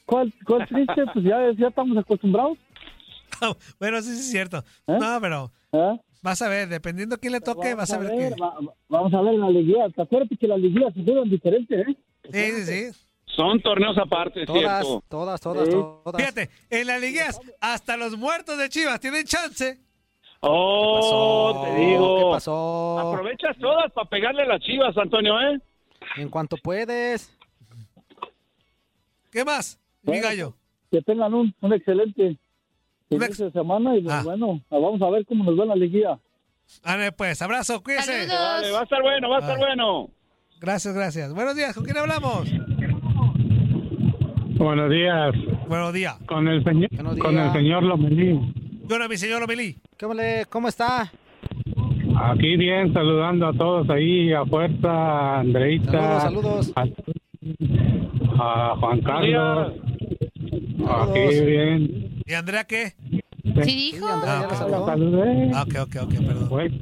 ¿Cuál, 0.07 0.33
cuál 0.47 0.67
triste? 0.69 1.03
Pues 1.13 1.25
ya, 1.25 1.37
ya 1.59 1.69
estamos 1.69 1.97
acostumbrados. 1.99 2.59
bueno, 3.79 4.01
sí, 4.03 4.15
sí 4.15 4.21
es 4.21 4.31
cierto. 4.31 4.59
¿Eh? 4.87 4.97
No, 5.01 5.21
pero 5.21 5.53
¿Eh? 5.73 5.99
vas 6.23 6.41
a 6.43 6.49
ver, 6.49 6.69
dependiendo 6.69 7.19
quién 7.19 7.33
le 7.33 7.41
toque, 7.41 7.75
vas 7.75 7.93
a 7.93 7.99
ver, 7.99 8.11
qué. 8.17 8.31
va- 8.41 8.55
vamos 8.89 9.13
a 9.13 9.21
ver 9.21 9.35
la 9.35 9.51
liguilla. 9.51 9.87
Acuérdate 9.97 10.37
que 10.37 10.47
las 10.49 10.59
liguillas 10.61 10.95
se 10.95 11.05
juegan 11.05 11.29
diferentes, 11.29 11.87
¿eh? 11.89 11.97
Sí, 12.33 12.63
sí, 12.65 12.93
sí. 12.93 12.99
Son 13.37 13.61
torneos 13.61 13.97
aparte, 13.99 14.45
Todas, 14.47 14.85
¿cierto? 14.87 15.05
todas, 15.09 15.41
todas, 15.41 15.67
Sí. 15.67 15.73
todas. 15.73 16.17
Fíjate, 16.17 16.51
en 16.71 16.87
las 16.87 17.01
liguillas, 17.01 17.41
hasta 17.61 17.97
los 17.97 18.17
muertos 18.17 18.59
de 18.59 18.69
Chivas 18.69 18.99
tienen 19.01 19.25
chance. 19.27 19.79
Oh, 20.41 21.65
te 21.65 21.81
digo. 21.81 22.17
¿Qué 22.19 22.35
pasó? 22.37 22.99
Aprovechas 22.99 23.57
todas 23.59 23.91
para 23.93 24.09
pegarle 24.09 24.47
las 24.47 24.61
chivas, 24.61 24.97
Antonio, 24.97 25.41
¿eh? 25.41 25.61
En 26.17 26.29
cuanto 26.29 26.57
puedes. 26.63 27.37
¿Qué 29.31 29.45
más, 29.45 29.81
mi 30.03 30.21
gallo? 30.21 30.55
Que 30.91 31.03
tengan 31.03 31.35
un, 31.35 31.55
un 31.61 31.73
excelente 31.73 32.37
inicio 33.11 33.47
de 33.47 33.53
semana 33.53 33.97
y 33.97 34.03
pues, 34.03 34.15
Ah. 34.15 34.23
bueno, 34.25 34.61
vamos 34.71 35.03
a 35.03 35.11
ver 35.11 35.27
cómo 35.27 35.45
nos 35.45 35.59
va 35.59 35.67
la 35.67 35.77
liguilla. 35.77 36.19
Ándale, 36.85 37.13
pues, 37.13 37.41
abrazo, 37.43 37.83
cuídese. 37.83 38.27
Dale, 38.27 38.71
va 38.71 38.81
a 38.81 38.83
estar 38.85 39.03
bueno, 39.03 39.29
va 39.31 39.37
a 39.37 39.41
estar 39.41 39.59
bueno. 39.59 40.09
Gracias, 40.61 40.95
gracias. 40.95 41.35
Buenos 41.35 41.57
días, 41.57 41.75
¿con 41.75 41.85
quién 41.85 41.97
hablamos? 41.99 42.49
Buenos 44.57 44.91
días. 44.91 45.35
Buenos 45.69 45.93
días. 45.93 46.17
Con 46.27 46.49
el 46.49 46.65
señor, 46.65 46.89
Buenos 46.91 47.19
con 47.19 47.39
el 47.39 47.53
señor 47.53 47.83
Lomelí. 47.85 48.55
Yo 48.89 49.09
mi 49.09 49.17
señor 49.17 49.41
Lomelí. 49.41 49.77
¿Cómo, 50.01 50.15
le, 50.15 50.47
¿Cómo 50.49 50.69
está? 50.69 51.13
Aquí 52.21 52.57
bien, 52.57 52.93
saludando 52.93 53.47
a 53.49 53.53
todos 53.53 53.89
ahí, 53.91 54.33
a 54.33 54.45
Fuerza, 54.47 54.91
a 54.91 55.41
Andreita. 55.41 56.21
Saludos, 56.21 56.73
A, 56.75 56.87
a 58.41 58.77
Juan 58.77 59.01
Carlos. 59.03 59.73
Saludos. 60.79 61.09
Aquí 61.11 61.45
bien. 61.45 62.23
¿Y 62.27 62.33
Andrea 62.33 62.65
qué? 62.65 62.95
¿Sí 63.63 63.93
dijo? 63.93 64.07
Ah, 64.09 64.47
La 64.51 64.79
ok. 64.79 64.87
saludé. 64.87 65.51
Ah, 65.55 65.63
ok, 65.65 65.75
ok, 65.83 65.97
ok, 66.05 66.15
perdón. 66.27 66.49
Pues, 66.49 66.73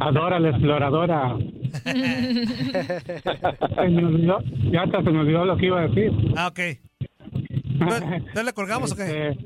Adora 0.00 0.38
la 0.38 0.50
exploradora. 0.50 1.36
Se 1.84 1.94
me 3.88 4.04
olvidó- 4.04 4.42
ya 4.72 4.82
hasta 4.82 5.02
se 5.02 5.10
me 5.10 5.18
olvidó 5.20 5.44
lo 5.44 5.56
que 5.56 5.66
iba 5.66 5.80
a 5.80 5.88
decir. 5.88 6.12
Ah, 6.36 6.48
ok. 6.48 6.60
¿No, 7.78 7.86
no 8.34 8.42
le 8.42 8.52
colgamos 8.52 8.92
o 8.92 8.96
qué? 8.96 9.36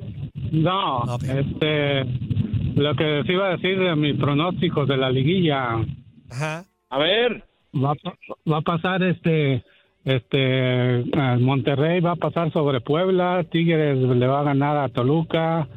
No, 0.52 1.02
este, 1.16 2.04
lo 2.76 2.94
que 2.94 3.04
les 3.04 3.28
iba 3.28 3.46
a 3.46 3.56
decir 3.56 3.78
de 3.78 3.96
mis 3.96 4.16
pronósticos 4.16 4.86
de 4.86 4.96
la 4.96 5.10
liguilla. 5.10 5.80
Ajá. 6.30 6.64
A 6.90 6.98
ver. 6.98 7.44
Va, 7.74 7.94
va 8.50 8.58
a 8.58 8.60
pasar 8.60 9.02
este, 9.02 9.64
este, 10.04 11.00
eh, 11.00 11.36
Monterrey 11.40 12.00
va 12.00 12.12
a 12.12 12.16
pasar 12.16 12.52
sobre 12.52 12.80
Puebla, 12.80 13.44
Tigres 13.50 13.96
le 13.96 14.26
va 14.26 14.40
a 14.40 14.44
ganar 14.44 14.76
a 14.76 14.88
Toluca, 14.88 15.68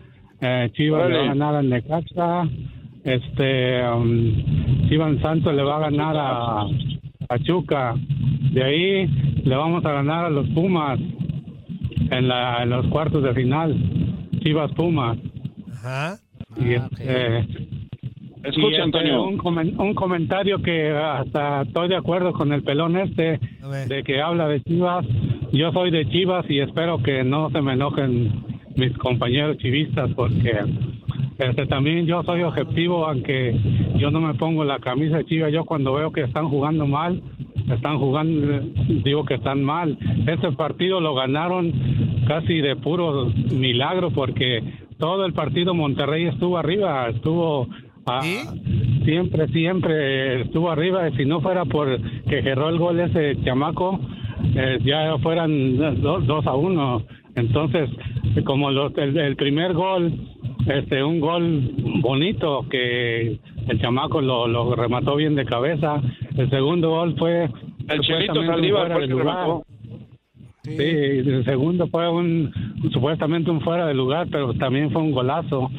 eh, 0.41 0.69
Chivas 0.73 1.09
le 1.09 1.17
va 1.17 1.23
a 1.23 1.27
ganar 1.27 1.55
a 1.55 1.61
Necaxa, 1.61 2.43
este, 3.03 3.87
um, 3.87 4.89
Chivas 4.89 5.21
Santos 5.21 5.53
le 5.53 5.63
va 5.63 5.77
a 5.77 5.89
ganar 5.89 6.15
a 6.17 6.65
Pachuca. 7.27 7.93
De 8.51 8.63
ahí 8.63 9.07
le 9.43 9.55
vamos 9.55 9.85
a 9.85 9.91
ganar 9.91 10.25
a 10.25 10.29
los 10.29 10.47
Pumas 10.49 10.99
en, 12.09 12.27
la, 12.27 12.63
en 12.63 12.69
los 12.71 12.87
cuartos 12.87 13.21
de 13.23 13.33
final. 13.33 13.75
Chivas 14.45 14.71
Pumas. 14.73 15.17
Ajá. 15.73 16.17
Y 16.57 16.73
este, 16.73 17.39
Escucha, 18.43 18.67
y, 18.67 18.71
este, 18.73 18.81
Antonio. 18.83 19.23
Un, 19.23 19.37
comen- 19.39 19.75
un 19.79 19.95
comentario 19.95 20.61
que 20.61 20.91
hasta 20.91 21.63
estoy 21.63 21.89
de 21.89 21.95
acuerdo 21.95 22.31
con 22.31 22.53
el 22.53 22.61
pelón 22.63 22.95
este, 22.95 23.39
de 23.87 24.03
que 24.03 24.21
habla 24.21 24.47
de 24.47 24.61
Chivas. 24.61 25.03
Yo 25.51 25.71
soy 25.71 25.89
de 25.89 26.07
Chivas 26.09 26.45
y 26.47 26.59
espero 26.59 27.01
que 27.01 27.23
no 27.23 27.49
se 27.49 27.59
me 27.61 27.73
enojen 27.73 28.31
mis 28.75 28.95
compañeros 28.99 29.57
chivistas 29.57 30.11
porque 30.15 30.53
este, 31.39 31.65
también 31.65 32.05
yo 32.05 32.21
soy 32.23 32.43
objetivo, 32.43 33.07
aunque 33.07 33.57
yo 33.97 34.11
no 34.11 34.21
me 34.21 34.35
pongo 34.35 34.63
la 34.63 34.77
camisa 34.79 35.17
de 35.17 35.25
Chivas. 35.25 35.51
Yo 35.51 35.65
cuando 35.65 35.93
veo 35.95 36.11
que 36.11 36.21
están 36.21 36.47
jugando 36.49 36.85
mal, 36.85 37.19
están 37.73 37.97
jugando, 37.97 38.59
digo 39.03 39.25
que 39.25 39.33
están 39.35 39.63
mal. 39.63 39.97
Este 40.27 40.51
partido 40.51 41.01
lo 41.01 41.15
ganaron 41.15 41.73
casi 42.25 42.61
de 42.61 42.75
puro 42.75 43.31
milagro 43.51 44.11
porque 44.11 44.61
todo 44.99 45.25
el 45.25 45.33
partido 45.33 45.73
Monterrey 45.73 46.25
estuvo 46.25 46.57
arriba, 46.57 47.09
estuvo 47.09 47.67
ah, 48.07 48.21
siempre, 49.03 49.47
siempre 49.49 50.41
estuvo 50.41 50.69
arriba. 50.71 51.09
Si 51.17 51.25
no 51.25 51.41
fuera 51.41 51.65
por 51.65 51.99
que 52.29 52.41
cerró 52.43 52.69
el 52.69 52.77
gol 52.77 52.99
ese 52.99 53.37
chamaco, 53.43 53.99
eh, 54.55 54.79
ya 54.83 55.17
fueran 55.19 55.77
dos, 56.01 56.25
dos 56.25 56.45
a 56.47 56.55
uno. 56.55 57.03
Entonces, 57.35 57.89
como 58.45 58.71
los- 58.71 58.97
el, 58.97 59.17
el 59.17 59.35
primer 59.35 59.73
gol, 59.73 60.13
este, 60.67 61.03
un 61.03 61.19
gol 61.19 61.69
bonito 62.01 62.65
que 62.69 63.37
el 63.67 63.81
chamaco 63.81 64.21
lo, 64.21 64.47
lo 64.47 64.73
remató 64.75 65.15
bien 65.17 65.35
de 65.35 65.43
cabeza. 65.45 66.01
El 66.37 66.49
segundo 66.49 66.89
gol 66.91 67.15
fue 67.17 67.49
El 67.89 67.99
Chelito 68.01 68.43
Saldívar 68.45 68.87
fuera 68.87 68.95
fue 68.95 69.03
el 69.03 69.09
de 69.09 69.15
que 69.15 69.21
lugar. 69.21 69.35
remató. 69.47 69.63
Sí, 70.65 70.81
el 70.81 71.45
segundo 71.45 71.87
fue 71.87 72.09
un 72.09 72.51
supuestamente 72.91 73.51
un 73.51 73.61
fuera 73.61 73.85
de 73.85 73.93
lugar, 73.93 74.27
pero 74.31 74.53
también 74.55 74.89
fue 74.91 75.01
un 75.01 75.11
golazo. 75.11 75.69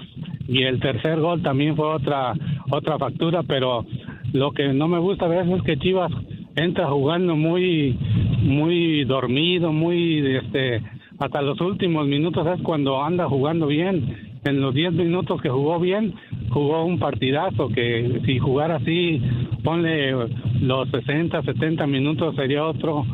Y 0.49 0.63
el 0.63 0.79
tercer 0.79 1.19
gol 1.21 1.43
también 1.43 1.75
fue 1.75 1.89
otra 1.89 2.35
otra 2.71 2.97
factura, 2.99 3.43
pero 3.43 3.85
lo 4.33 4.53
que 4.53 4.73
no 4.73 4.87
me 4.87 4.99
gusta 4.99 5.25
a 5.25 5.29
veces 5.29 5.57
es 5.57 5.63
que 5.63 5.79
Chivas 5.79 6.13
entra 6.55 6.87
jugando 6.89 7.35
muy 7.35 7.99
muy 8.43 9.05
dormido, 9.05 9.73
muy 9.73 10.25
este 10.37 10.83
hasta 11.19 11.43
los 11.43 11.61
últimos 11.61 12.07
minutos 12.07 12.47
es 12.47 12.63
cuando 12.63 13.03
anda 13.03 13.29
jugando 13.29 13.67
bien. 13.67 14.37
En 14.45 14.61
los 14.61 14.73
10 14.73 14.93
minutos 14.93 15.43
que 15.43 15.49
jugó 15.49 15.81
bien, 15.81 16.15
jugó 16.51 16.85
un 16.85 17.01
partidazo 17.01 17.69
que 17.69 18.21
si 18.25 18.39
jugara 18.39 18.77
así, 18.77 19.21
ponle 19.65 20.13
los 20.61 20.89
60, 20.91 21.43
70 21.43 21.85
minutos 21.89 22.37
sería 22.37 22.65
otro 22.65 23.05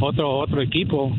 otro 0.00 0.38
otro 0.38 0.62
equipo. 0.62 1.14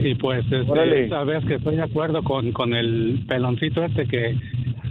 Y 0.00 0.14
pues 0.16 0.44
este, 0.50 1.04
esta 1.04 1.24
vez 1.24 1.44
que 1.44 1.54
estoy 1.54 1.76
de 1.76 1.82
acuerdo 1.82 2.22
con, 2.22 2.52
con 2.52 2.74
el 2.74 3.24
peloncito 3.28 3.84
este 3.84 4.06
que 4.06 4.36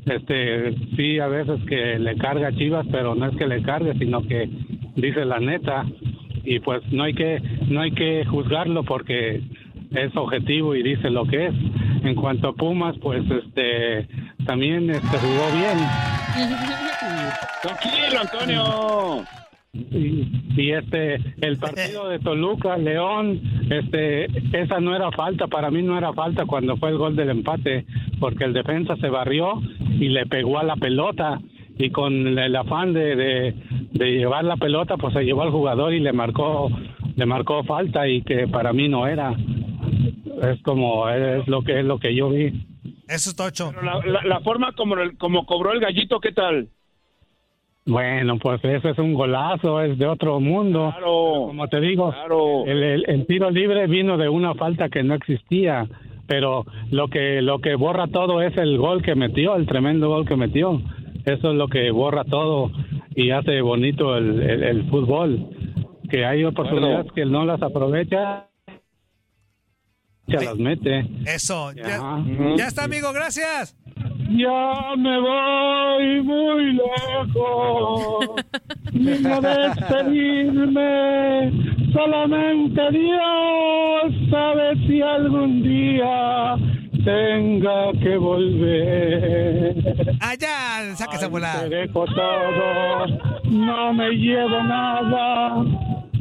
este 0.05 0.75
sí 0.95 1.19
a 1.19 1.27
veces 1.27 1.59
que 1.67 1.99
le 1.99 2.15
carga 2.17 2.49
a 2.49 2.55
Chivas 2.55 2.85
pero 2.91 3.15
no 3.15 3.27
es 3.27 3.37
que 3.37 3.47
le 3.47 3.61
cargue 3.61 3.93
sino 3.97 4.21
que 4.23 4.49
dice 4.95 5.25
la 5.25 5.39
neta. 5.39 5.85
Y 6.45 6.59
pues 6.59 6.81
no 6.91 7.03
hay 7.03 7.13
que 7.13 7.41
no 7.67 7.81
hay 7.81 7.91
que 7.91 8.25
juzgarlo 8.25 8.83
porque 8.83 9.41
es 9.91 10.15
objetivo 10.15 10.75
y 10.75 10.83
dice 10.83 11.09
lo 11.09 11.25
que 11.25 11.47
es. 11.47 11.53
En 12.03 12.15
cuanto 12.15 12.49
a 12.49 12.53
Pumas 12.53 12.95
pues 13.01 13.23
este 13.29 14.07
también 14.45 14.89
este 14.89 15.17
jugó 15.17 15.51
bien. 15.53 15.77
Tranquilo, 17.61 18.19
Antonio. 18.19 19.23
Y, 19.73 20.71
este 20.71 21.15
el 21.41 21.57
partido 21.57 22.07
de 22.07 22.19
Toluca 22.19 22.77
León 22.77 23.41
este 23.71 24.25
esa 24.61 24.79
no 24.79 24.95
era 24.95 25.11
falta 25.11 25.47
para 25.47 25.71
mí 25.71 25.81
no 25.81 25.97
era 25.97 26.13
falta 26.13 26.45
cuando 26.45 26.77
fue 26.77 26.89
el 26.89 26.97
gol 26.97 27.15
del 27.15 27.29
empate 27.31 27.85
porque 28.19 28.43
el 28.43 28.53
defensa 28.53 28.95
se 28.97 29.09
barrió 29.09 29.61
y 29.99 30.09
le 30.09 30.25
pegó 30.27 30.59
a 30.59 30.63
la 30.63 30.75
pelota 30.75 31.39
y 31.77 31.89
con 31.89 32.13
el, 32.27 32.37
el 32.37 32.55
afán 32.55 32.93
de, 32.93 33.15
de, 33.15 33.55
de 33.93 34.11
llevar 34.11 34.43
la 34.43 34.57
pelota 34.57 34.95
pues 34.97 35.13
se 35.13 35.23
llevó 35.23 35.41
al 35.41 35.49
jugador 35.51 35.93
y 35.93 35.99
le 35.99 36.13
marcó 36.13 36.69
le 37.15 37.25
marcó 37.25 37.63
falta 37.63 38.07
y 38.07 38.21
que 38.21 38.47
para 38.47 38.73
mí 38.73 38.87
no 38.89 39.07
era 39.07 39.33
es 39.33 40.61
como 40.61 41.09
es 41.09 41.47
lo 41.47 41.63
que 41.63 41.79
es 41.79 41.85
lo 41.85 41.97
que 41.97 42.13
yo 42.15 42.29
vi 42.29 42.51
Eso 43.07 43.29
es 43.31 43.35
tocho. 43.35 43.71
Pero 43.71 43.81
la, 43.83 44.05
la- 44.05 44.23
la 44.23 44.39
forma 44.41 44.73
como, 44.73 44.95
el- 44.97 45.17
como 45.17 45.45
cobró 45.45 45.71
el 45.73 45.79
gallito, 45.79 46.19
¿qué 46.19 46.31
tal? 46.31 46.69
Bueno, 47.85 48.37
pues 48.39 48.63
eso 48.63 48.89
es 48.89 48.97
un 48.97 49.13
golazo, 49.13 49.81
es 49.81 49.97
de 49.97 50.05
otro 50.07 50.39
mundo. 50.39 50.89
Claro. 50.91 51.47
Como 51.47 51.67
te 51.67 51.81
digo, 51.81 52.13
el, 52.65 52.81
el- 52.81 53.05
el 53.09 53.25
tiro 53.27 53.51
libre 53.51 53.87
vino 53.87 54.17
de 54.17 54.29
una 54.29 54.53
falta 54.55 54.87
que 54.87 55.03
no 55.03 55.13
existía, 55.15 55.87
pero 56.25 56.65
lo 56.91 57.09
que 57.09 57.41
lo 57.41 57.59
que 57.59 57.75
borra 57.75 58.07
todo 58.07 58.41
es 58.41 58.55
el 58.57 58.77
gol 58.77 59.01
que 59.01 59.15
metió, 59.15 59.55
el 59.57 59.65
tremendo 59.67 60.07
gol 60.07 60.25
que 60.25 60.37
metió. 60.37 60.81
Eso 61.25 61.51
es 61.51 61.57
lo 61.57 61.67
que 61.67 61.91
borra 61.91 62.23
todo 62.23 62.71
y 63.15 63.31
hace 63.31 63.59
bonito 63.61 64.15
el, 64.17 64.41
el- 64.41 64.63
el 64.63 64.89
fútbol. 64.89 65.49
Que 66.09 66.25
hay 66.25 66.43
oportunidades 66.45 67.11
que 67.13 67.25
no 67.25 67.43
las 67.43 67.61
aprovecha, 67.61 68.47
se 70.27 70.45
las 70.45 70.55
mete. 70.57 71.05
Eso. 71.25 71.73
Ya, 71.73 71.99
ya 72.55 72.67
está, 72.67 72.85
amigo, 72.85 73.11
gracias. 73.13 73.75
Ya 74.29 74.95
me 74.97 75.19
voy 75.19 76.21
muy 76.23 76.73
lejos. 76.73 78.27
Vine 78.91 79.33
a 79.33 79.41
despedirme. 79.41 80.91
Solamente 81.93 82.81
Dios 82.91 84.13
sabe 84.31 84.75
si 84.87 85.01
algún 85.01 85.61
día 85.61 86.55
tenga 87.03 87.91
que 88.01 88.17
volver. 88.17 89.75
Allá, 90.19 90.95
sáquese 90.95 91.25
a 91.25 91.27
volar. 91.27 91.69
Te 91.69 91.69
dejo 91.69 92.05
todo, 92.05 93.05
no 93.51 93.93
me 93.93 94.09
llevo 94.11 94.63
nada. 94.63 95.63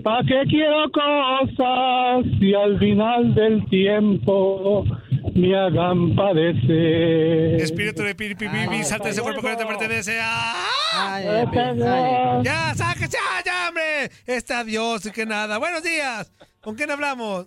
¿Pa' 0.02 0.20
qué 0.26 0.42
quiero 0.48 0.90
cosas 0.90 2.26
si 2.40 2.52
al 2.52 2.78
final 2.78 3.34
del 3.34 3.64
tiempo 3.66 4.84
me 5.34 5.56
hagan 5.56 6.14
padecer? 6.14 7.60
Espíritu 7.60 8.02
de 8.02 8.14
Piripipi, 8.14 8.84
salte 8.84 9.10
ese 9.10 9.22
cuerpo 9.22 9.42
que 9.42 9.50
no 9.50 9.56
te 9.56 9.66
pertenece. 9.66 10.18
¡Ah! 10.20 10.54
Ay, 10.94 11.26
ay, 11.26 11.46
ay, 11.52 11.82
ay. 11.82 12.42
Ya, 12.44 12.74
sáquese, 12.74 13.12
ya, 13.12 13.42
ya, 13.44 13.68
hombre. 13.68 14.10
Este 14.26 14.52
adiós 14.54 15.06
y 15.06 15.10
que 15.10 15.24
nada. 15.24 15.58
Buenos 15.58 15.82
días. 15.82 16.30
¿Con 16.60 16.74
quién 16.74 16.90
hablamos? 16.90 17.46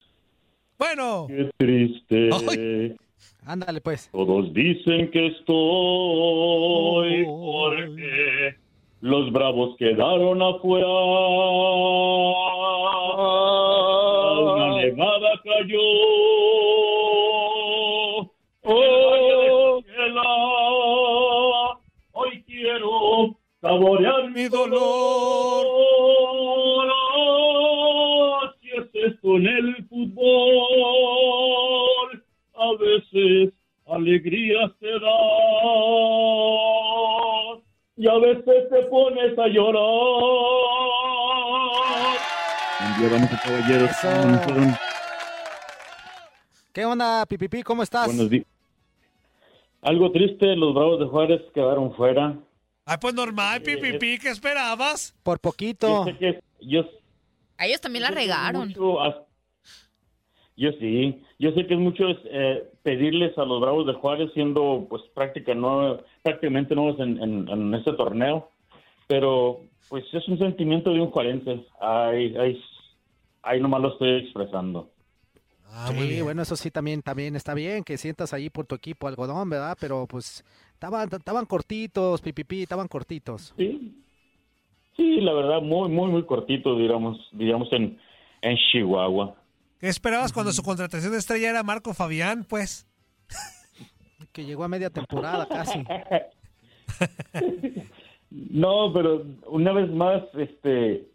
Bueno. 0.81 1.27
Qué 1.27 1.47
triste. 1.57 2.29
Ándale, 3.45 3.81
pues. 3.81 4.09
Todos 4.11 4.51
dicen 4.51 5.11
que 5.11 5.27
estoy 5.27 7.23
porque 7.23 8.55
los 9.01 9.31
bravos 9.31 9.77
quedaron 9.77 10.41
afuera. 10.41 10.87
Una 14.55 14.75
nevada 14.77 15.39
cayó. 15.43 15.77
Oh, 18.63 19.83
hoy 22.13 22.43
quiero 22.47 23.37
saborear 23.61 24.31
mi 24.31 24.47
dolor. 24.47 25.81
Si 28.71 28.77
es 28.77 28.87
esto 28.93 29.35
en 29.37 29.47
el 29.47 29.85
fútbol, 29.89 30.23
a 32.55 32.71
veces 32.79 33.53
alegrías 33.85 34.71
te 34.79 34.87
da 34.87 35.17
y 37.97 38.07
a 38.07 38.13
veces 38.19 38.69
te 38.69 38.83
pones 38.83 39.37
a 39.37 39.47
llorar. 39.47 39.81
Buen 42.79 42.97
día, 42.97 43.09
damas 43.09 43.33
y 43.33 43.37
caballeros. 43.37 43.91
¿Qué 46.71 46.85
onda, 46.85 47.25
Pipipi? 47.25 47.63
¿Cómo 47.63 47.83
estás? 47.83 48.05
Buenos 48.05 48.29
días. 48.29 48.45
Algo 49.81 50.11
triste, 50.13 50.55
los 50.55 50.73
Bravos 50.73 50.99
de 50.99 51.07
Juárez 51.07 51.41
quedaron 51.53 51.93
fuera. 51.95 52.37
Ay, 52.85 52.97
pues 53.01 53.13
normal, 53.13 53.61
Pipipi, 53.61 54.17
¿qué 54.17 54.29
esperabas? 54.29 55.13
Por 55.23 55.37
Yo 55.37 55.41
poquito. 55.41 56.05
sé 56.05 56.17
que 56.17 56.39
yo 56.61 56.83
A 57.61 57.67
ellos 57.67 57.79
también 57.79 58.01
la 58.01 58.09
regaron. 58.09 58.73
Yo 60.57 60.71
sí, 60.79 61.21
yo 61.37 61.51
sé 61.51 61.67
que 61.67 61.75
es 61.75 61.79
mucho 61.79 62.05
eh, 62.25 62.67
pedirles 62.81 63.37
a 63.37 63.45
los 63.45 63.61
Bravos 63.61 63.85
de 63.85 63.93
Juárez 63.93 64.31
siendo 64.33 64.87
pues 64.89 65.03
práctica 65.13 65.53
no, 65.53 65.99
prácticamente 66.23 66.73
nuevos 66.73 66.99
en, 66.99 67.21
en, 67.21 67.47
en 67.47 67.73
este 67.75 67.93
torneo, 67.93 68.49
pero 69.07 69.61
pues 69.89 70.03
es 70.11 70.27
un 70.27 70.39
sentimiento 70.39 70.91
de 70.91 71.01
un 71.01 71.11
juarense, 71.11 71.63
ahí, 71.79 72.35
ahí, 72.35 72.59
ahí 73.43 73.61
nomás 73.61 73.81
lo 73.81 73.93
estoy 73.93 74.23
expresando. 74.23 74.89
sí, 75.89 76.21
bueno, 76.23 76.41
eso 76.41 76.55
sí 76.55 76.71
también, 76.71 77.03
también 77.03 77.35
está 77.35 77.53
bien 77.53 77.83
que 77.83 77.97
sientas 77.99 78.33
ahí 78.33 78.49
por 78.49 78.65
tu 78.65 78.73
equipo 78.73 79.07
algodón, 79.07 79.51
¿verdad? 79.51 79.77
Pero 79.79 80.07
pues 80.07 80.43
estaban, 80.73 81.07
estaban 81.11 81.45
cortitos, 81.45 82.21
Pipipi, 82.21 82.63
estaban 82.63 82.87
cortitos. 82.87 83.53
Sí, 83.55 84.01
sí, 84.95 85.21
la 85.21 85.33
verdad, 85.33 85.61
muy, 85.61 85.89
muy, 85.89 86.11
muy 86.11 86.25
cortito, 86.25 86.75
digamos, 86.75 87.17
digamos 87.31 87.71
en, 87.73 87.99
en 88.41 88.57
Chihuahua. 88.71 89.35
¿Qué 89.79 89.87
esperabas 89.87 90.31
cuando 90.31 90.51
su 90.51 90.63
contratación 90.63 91.11
de 91.11 91.17
estrella 91.17 91.49
era 91.49 91.63
Marco 91.63 91.93
Fabián, 91.93 92.45
pues? 92.47 92.87
Que 94.31 94.45
llegó 94.45 94.63
a 94.63 94.69
media 94.69 94.89
temporada 94.89 95.45
casi. 95.47 95.83
No, 98.31 98.93
pero 98.93 99.25
una 99.47 99.73
vez 99.73 99.91
más, 99.91 100.23
este, 100.35 101.05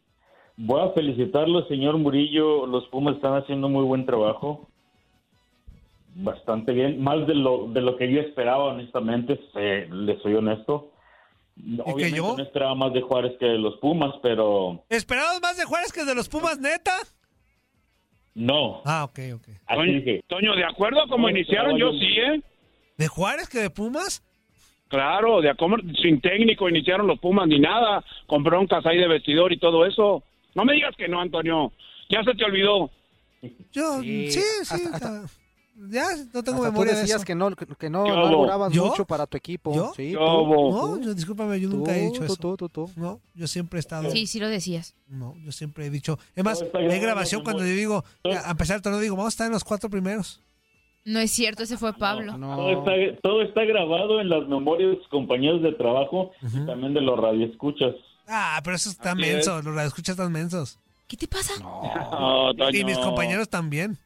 voy 0.59 0.83
a 0.83 0.93
felicitarlo, 0.93 1.67
señor 1.67 1.97
Murillo. 1.97 2.67
Los 2.67 2.87
Pumas 2.89 3.17
están 3.17 3.35
haciendo 3.35 3.71
muy 3.71 3.85
buen 3.85 4.05
trabajo. 4.05 4.69
Bastante 6.15 6.73
bien, 6.73 7.03
más 7.03 7.27
de 7.27 7.35
lo, 7.35 7.69
de 7.69 7.81
lo 7.81 7.97
que 7.97 8.11
yo 8.11 8.21
esperaba, 8.21 8.65
honestamente, 8.65 9.41
eh, 9.55 9.89
les 9.91 10.21
soy 10.23 10.35
honesto. 10.35 10.91
Obviamente 11.85 12.17
yo? 12.17 12.35
no 12.37 12.43
esperaba 12.43 12.75
más 12.75 12.93
de 12.93 13.01
Juárez 13.03 13.33
que 13.41 13.47
de 13.47 13.59
los 13.59 13.77
Pumas, 13.79 14.15
pero 14.23 14.85
¿Esperabas 14.91 15.41
más 15.41 15.57
de 15.57 15.65
Juárez 15.65 15.93
que 15.93 16.05
de 16.05 16.15
los 16.15 16.29
Pumas, 16.29 16.59
neta? 16.59 16.93
no. 18.35 18.83
Ah, 18.85 19.05
ok, 19.05 19.19
ok. 19.37 19.49
Así 19.67 19.79
Toño, 19.79 19.93
dije. 19.93 20.25
Toño, 20.29 20.55
de 20.55 20.65
acuerdo 20.65 21.03
a 21.03 21.09
como 21.09 21.29
No, 21.31 21.31
iniciaron, 21.31 21.79
yo 21.79 21.91
yo- 21.93 21.99
sí, 21.99 22.07
¿eh? 22.07 22.43
¿De 22.99 23.09
Juárez 23.09 23.49
que 23.49 23.59
de 23.61 23.71
Pumas? 23.71 24.23
Claro, 24.89 25.41
de 25.41 25.51
acuerdo, 25.51 25.83
sin 26.01 26.21
técnico 26.21 26.69
iniciaron 26.69 27.07
los 27.07 27.19
Pumas 27.19 27.49
ni 27.49 27.59
nada, 27.59 28.05
con 28.27 28.43
broncas 28.45 28.85
ahí 28.87 28.99
de 28.99 29.09
vestidor 29.09 29.53
y 29.53 29.59
todo 29.59 29.85
eso. 29.87 30.23
No 30.55 30.65
me 30.65 30.75
digas 30.75 30.95
que 30.97 31.09
no, 31.09 31.21
Antonio. 31.21 31.73
Ya 32.09 32.23
se 32.23 32.35
te 32.35 32.45
olvidó. 32.45 32.91
Yo, 33.73 34.01
Sí, 34.03 34.31
sí, 34.31 34.41
sí. 34.63 34.75
hasta- 34.93 35.25
ya 35.91 36.05
no 36.33 36.43
tengo 36.43 36.59
Hasta 36.59 36.67
tú 36.69 36.73
memoria 36.73 36.95
de 36.95 37.01
decías 37.01 37.17
eso. 37.19 37.25
que 37.27 37.35
no, 37.35 37.55
que 37.55 37.91
no, 37.91 38.71
¿Yo? 38.71 38.87
mucho 38.87 39.05
para 39.05 39.27
tu 39.27 39.37
equipo. 39.37 39.75
¿Yo? 39.75 39.93
Sí, 39.95 40.13
¿Qué 40.13 40.15
tú. 40.15 40.21
No, 40.21 41.01
yo, 41.01 41.15
discúlpame, 41.15 41.61
yo 41.61 41.69
nunca 41.69 41.95
he 41.97 42.07
Tú, 42.07 42.13
dicho 42.13 42.21
tú, 42.21 42.25
eso. 42.25 42.37
tú, 42.37 42.57
tú, 42.57 42.69
tú. 42.69 42.91
No, 42.97 43.21
yo 43.35 43.47
siempre 43.47 43.79
he 43.79 43.81
estado... 43.81 44.11
Sí, 44.11 44.27
sí 44.27 44.41
lo 44.41 44.49
decías. 44.49 44.95
No, 45.09 45.35
yo 45.39 45.53
siempre 45.53 45.87
he 45.87 45.91
dicho... 45.91 46.19
Es 46.35 46.43
más, 46.45 46.65
hay 46.75 46.99
grabación 47.01 47.43
cuando 47.45 47.65
yo 47.65 47.71
digo, 47.73 48.05
a 48.45 48.55
pesar 48.55 48.77
de 48.79 48.83
todo, 48.83 48.99
digo, 49.01 49.17
vamos 49.17 49.33
a 49.33 49.35
estar 49.35 49.47
en 49.47 49.53
los 49.53 49.65
cuatro 49.65 49.91
primeros. 49.91 50.41
No 51.05 51.21
es 51.21 51.31
cierto, 51.31 51.63
ese 51.63 51.77
fue 51.77 51.93
Pablo. 51.93 52.37
No. 52.37 52.57
Todo 52.57 52.71
está, 52.81 53.21
todo 53.23 53.43
está 53.43 53.65
grabado 53.65 54.21
en 54.21 54.29
las 54.29 54.49
memorias 54.49 54.91
de 54.91 54.97
sus 54.97 55.09
compañeros 55.09 55.63
de 55.63 55.73
trabajo 55.73 56.33
y 56.43 56.67
también 56.67 56.95
de 56.95 57.01
los 57.01 57.17
radioescuchas. 57.19 57.95
Ah, 58.27 58.61
pero 58.65 58.75
eso 58.75 58.91
está 58.91 59.13
Así 59.13 59.21
menso, 59.21 59.63
los 59.63 59.81
escuchas 59.85 60.17
tan 60.17 60.33
mensos. 60.33 60.81
¿Qué 61.07 61.17
te 61.17 61.29
pasa? 61.29 61.53
No. 61.61 62.51
Y 62.73 62.85
mis 62.85 62.99
compañeros 62.99 63.49
también. 63.49 63.99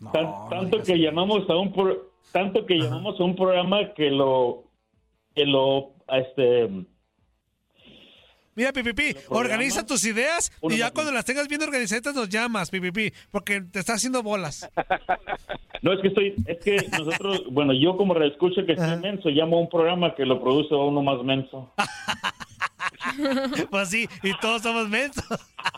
No, 0.00 0.10
Tan- 0.12 0.24
no 0.24 0.46
tanto 0.50 0.82
que 0.82 0.96
llamamos 0.98 1.48
a 1.48 1.56
un 1.56 1.72
pro- 1.72 2.10
tanto 2.32 2.66
que 2.66 2.74
llamamos 2.78 3.18
a 3.20 3.24
un 3.24 3.36
programa 3.36 3.94
que 3.94 4.10
lo 4.10 4.64
que 5.34 5.44
lo 5.46 5.92
este 6.08 6.68
Mira, 8.54 8.72
Pipipi, 8.72 9.14
organiza 9.28 9.84
tus 9.84 10.02
ideas 10.06 10.50
y 10.62 10.78
ya 10.78 10.90
cuando 10.90 11.12
las 11.12 11.26
tengas 11.26 11.46
bien 11.46 11.62
organizadas 11.62 12.14
nos 12.14 12.30
llamas, 12.30 12.70
Pipipi, 12.70 13.12
porque 13.30 13.60
te 13.60 13.80
está 13.80 13.92
haciendo 13.94 14.22
bolas. 14.22 14.66
no 15.82 15.92
es 15.92 16.00
que 16.00 16.08
estoy 16.08 16.34
es 16.46 16.58
que 16.64 16.76
nosotros 16.98 17.44
bueno 17.50 17.72
yo 17.74 17.96
como 17.98 18.14
reescucho 18.14 18.64
que 18.64 18.72
estoy 18.72 18.96
menso 18.98 19.28
llamo 19.28 19.58
a 19.58 19.60
un 19.60 19.68
programa 19.68 20.14
que 20.14 20.24
lo 20.24 20.40
produce 20.40 20.74
a 20.74 20.78
uno 20.78 21.02
más 21.02 21.22
menso. 21.22 21.72
Pues 23.70 23.88
sí, 23.88 24.08
y 24.22 24.36
todos 24.38 24.62
somos 24.62 24.88
mensos. 24.88 25.24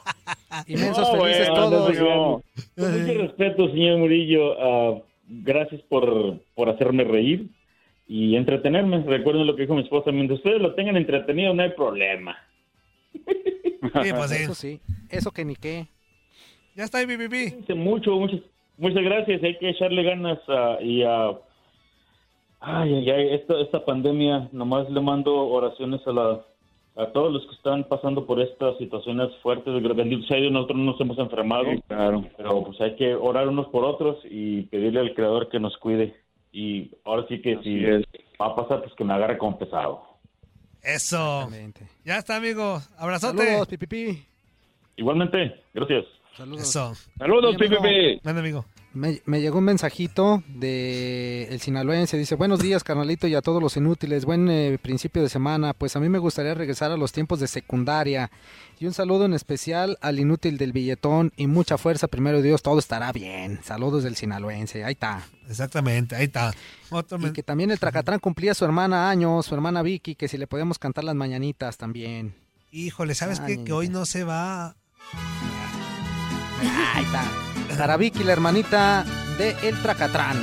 Inmensos 0.66 1.12
No, 1.12 1.20
felices 1.20 1.48
bueno, 1.50 1.70
todos. 1.70 1.98
no. 1.98 2.42
Con 2.76 3.06
mucho 3.06 3.20
respeto 3.20 3.68
señor 3.68 3.98
Murillo 3.98 4.54
ah, 4.61 5.02
gracias 5.28 5.80
por 5.82 6.40
por 6.54 6.68
hacerme 6.68 7.04
reír 7.04 7.50
y 8.06 8.37
entretenerme 8.37 9.02
recuerden 9.02 9.46
lo 9.46 9.54
que 9.54 9.62
dijo 9.62 9.74
mi 9.74 9.82
esposa 9.82 10.11
mientras 10.11 10.38
ustedes 10.38 10.61
lo 10.62 10.74
tengan 10.74 10.96
entretenido 10.96 11.52
no 11.52 11.62
hay 11.62 11.70
problema 11.70 12.37
Sí, 14.02 14.12
pues. 14.12 14.30
Eso 14.40 14.54
sí, 14.54 14.80
eso 15.11 15.30
que 15.30 15.44
ni 15.44 15.56
qué. 15.56 15.87
Ya 16.74 16.84
está. 16.84 17.04
Cuídense 17.04 17.74
mucho, 17.74 18.12
muchas, 18.12 18.40
muchas 18.76 19.02
gracias. 19.02 19.42
Hay 19.42 19.58
que 19.58 19.70
echarle 19.70 20.02
ganas 20.02 20.38
ah, 20.48 20.78
y 20.80 21.02
a. 21.02 21.30
ay, 22.61 22.94
ay, 22.94 23.11
ay, 23.11 23.34
esta, 23.34 23.61
esta 23.61 23.84
pandemia, 23.84 24.48
nomás 24.52 24.88
le 24.90 25.00
mando 25.00 25.34
oraciones 25.34 26.00
a 26.06 26.12
la 26.12 26.44
a 26.98 27.12
todos 27.12 27.32
los 27.32 27.46
que 27.46 27.54
están 27.54 27.84
pasando 27.84 28.26
por 28.26 28.40
estas 28.40 28.76
situaciones 28.78 29.28
fuertes. 29.40 29.72
Bendito 29.94 30.26
sea 30.26 30.38
Dios, 30.38 30.52
nosotros 30.52 30.78
no 30.78 30.84
nos 30.84 31.00
hemos 31.00 31.18
enfermado. 31.18 31.64
claro. 31.87 32.24
Pero 32.37 32.64
pues 32.64 32.80
hay 32.80 32.96
que 32.96 33.14
orar 33.14 33.48
unos 33.48 33.68
por 33.68 33.84
otros 33.84 34.18
y 34.24 34.62
pedirle 34.62 35.00
al 35.00 35.14
Creador 35.14 35.48
que 35.48 35.61
nos 35.61 35.76
cuide. 35.78 36.16
Y 36.52 36.90
ahora 37.04 37.24
sí 37.28 37.40
que 37.40 37.56
si 37.62 37.84
es. 37.84 38.04
va 38.40 38.46
a 38.46 38.56
pasar, 38.56 38.82
pues 38.82 38.92
que 38.94 39.04
me 39.04 39.14
agarre 39.14 39.38
como 39.38 39.58
pesado. 39.58 40.02
Eso. 40.82 41.48
Ya 42.04 42.18
está, 42.18 42.37
amigo. 42.37 42.80
Abrazote. 42.98 43.44
Saludos, 43.44 43.68
Pipipi. 43.68 44.24
Igualmente, 44.96 45.54
gracias. 45.74 46.04
Saludos. 46.37 46.62
Eso. 46.62 46.94
Saludos. 47.16 47.56
Pipipi. 47.56 48.20
Ven, 48.24 48.38
amigo. 48.38 48.64
Me, 48.98 49.22
me 49.26 49.40
llegó 49.40 49.58
un 49.58 49.64
mensajito 49.64 50.42
de 50.48 51.46
el 51.50 51.61
sinaloense, 51.61 52.18
dice, 52.18 52.34
buenos 52.34 52.58
días 52.58 52.82
carnalito 52.82 53.28
y 53.28 53.37
a 53.37 53.42
todos 53.42 53.62
los 53.62 53.76
inútiles, 53.76 54.24
buen 54.24 54.50
eh, 54.50 54.76
principio 54.82 55.22
de 55.22 55.28
semana, 55.28 55.72
pues 55.72 55.94
a 55.94 56.00
mí 56.00 56.08
me 56.08 56.18
gustaría 56.18 56.52
regresar 56.52 56.90
a 56.90 56.96
los 56.96 57.12
tiempos 57.12 57.38
de 57.38 57.46
secundaria 57.46 58.28
y 58.80 58.87
un 58.87 58.92
saludo 58.92 59.26
en 59.26 59.34
especial 59.34 59.98
al 60.00 60.18
inútil 60.18 60.58
del 60.58 60.72
billetón 60.72 61.32
y 61.37 61.46
mucha 61.46 61.78
fuerza, 61.78 62.08
primero 62.08 62.42
Dios, 62.42 62.61
todo 62.61 62.80
estará 62.80 63.12
bien, 63.12 63.61
saludos 63.62 64.02
del 64.02 64.16
sinaloense, 64.16 64.84
ahí 64.84 64.94
está. 64.94 65.22
Exactamente, 65.48 66.16
ahí 66.16 66.24
está. 66.24 66.52
Otro 66.90 67.24
Y 67.24 67.32
que 67.32 67.44
también 67.44 67.70
el 67.70 67.78
Tracatrán 67.78 68.18
cumplía 68.18 68.52
su 68.52 68.64
hermana 68.64 69.11
años, 69.11 69.46
su 69.46 69.54
hermana 69.54 69.82
Vicky, 69.82 70.16
que 70.16 70.26
si 70.26 70.38
le 70.38 70.48
podemos 70.48 70.80
cantar 70.80 71.04
las 71.04 71.14
mañanitas 71.14 71.76
también. 71.76 72.34
Híjole, 72.72 73.14
¿sabes 73.14 73.38
qué? 73.38 73.62
Que 73.62 73.72
hoy 73.72 73.88
no 73.88 74.04
se 74.06 74.24
va. 74.24 74.74
Ahí 76.94 77.04
está. 77.04 77.47
Para 77.76 77.96
Vicky, 77.96 78.24
la 78.24 78.33
hermanita 78.33 79.04
de 79.37 79.57
El 79.62 79.81
Tracatrán. 79.83 80.37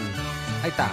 Ahí 0.64 0.70
está. 0.70 0.90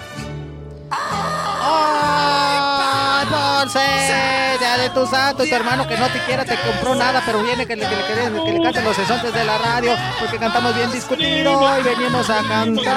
¡Ay, 1.64 3.26
Ponce! 3.30 4.58
Ya 4.60 4.76
de 4.78 4.90
tu 4.90 5.06
santo 5.06 5.44
y 5.44 5.48
tu 5.50 5.54
hermano 5.54 5.86
que 5.86 5.96
no 5.96 6.06
te 6.08 6.18
quiera 6.24 6.44
te 6.44 6.56
compró 6.56 6.94
nada, 6.94 7.22
pero 7.24 7.42
viene 7.42 7.66
que 7.66 7.76
le, 7.76 7.86
que 7.88 7.96
le, 7.96 8.04
que 8.06 8.14
le- 8.14 8.44
que 8.44 8.52
le 8.52 8.62
canten 8.62 8.84
los 8.84 8.96
sesontes 8.96 9.32
de 9.32 9.44
la 9.44 9.58
radio, 9.58 9.92
porque 10.20 10.38
cantamos 10.38 10.74
bien 10.74 10.90
discutido 10.92 11.78
y 11.78 11.82
venimos 11.82 12.28
a 12.28 12.42
cantar. 12.48 12.96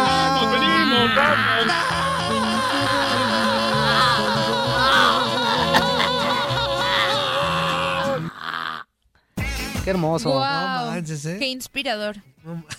Qué 9.84 9.90
hermoso. 9.92 10.32
Wow. 10.32 10.42
¿Eh? 10.98 11.38
Qué 11.40 11.48
inspirador. 11.48 12.18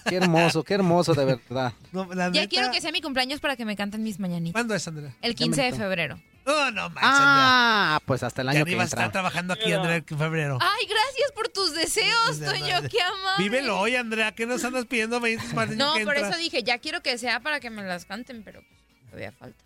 Qué 0.08 0.16
hermoso, 0.16 0.62
qué 0.62 0.74
hermoso 0.74 1.12
de 1.14 1.24
verdad. 1.24 1.72
No, 1.92 2.04
la 2.14 2.26
Ya 2.26 2.42
neta- 2.42 2.48
quiero 2.48 2.70
que 2.70 2.80
sea 2.80 2.92
mi 2.92 3.00
cumpleaños 3.02 3.40
para 3.40 3.56
que 3.56 3.64
me 3.64 3.74
canten 3.76 4.02
mis 4.02 4.18
mañanitas. 4.20 4.52
¿Cuándo 4.52 4.74
es, 4.74 4.86
Andrea? 4.86 5.14
El 5.22 5.32
Ya 5.34 5.38
15 5.44 5.62
de 5.62 5.72
me- 5.72 5.78
febrero. 5.78 6.20
No, 6.46 6.70
no 6.70 6.82
manches, 6.90 7.02
Ah, 7.02 8.00
pues 8.06 8.22
hasta 8.22 8.42
el 8.42 8.48
año 8.50 8.60
Ya 8.60 8.64
que 8.64 8.70
ni 8.70 8.76
vas 8.76 8.84
a 8.92 8.96
estar 8.96 9.10
trabajando 9.10 9.52
aquí, 9.54 9.72
Andrea, 9.72 9.96
en 9.96 10.04
febrero. 10.18 10.58
Ay, 10.60 10.86
gracias 10.86 11.32
por 11.34 11.48
tus 11.48 11.74
deseos, 11.74 12.38
Toño. 12.38 12.88
Qué 12.88 13.00
amable. 13.02 13.42
Vívelo 13.42 13.80
hoy, 13.80 13.96
Andrea. 13.96 14.30
¿Qué 14.32 14.46
nos 14.46 14.62
andas 14.62 14.84
pidiendo 14.86 15.18
mañanitas 15.18 15.52
para 15.52 15.72
el 15.72 15.80
año 15.80 15.84
No, 15.92 15.94
que 15.98 16.04
por 16.04 16.14
entra? 16.16 16.30
eso 16.30 16.38
dije, 16.38 16.62
ya 16.62 16.78
quiero 16.78 17.02
que 17.02 17.18
sea 17.18 17.40
para 17.40 17.58
que 17.58 17.68
me 17.70 17.82
las 17.82 18.04
canten, 18.04 18.44
pero 18.44 18.60
pues, 18.62 18.80
todavía 19.06 19.32
falta. 19.32 19.64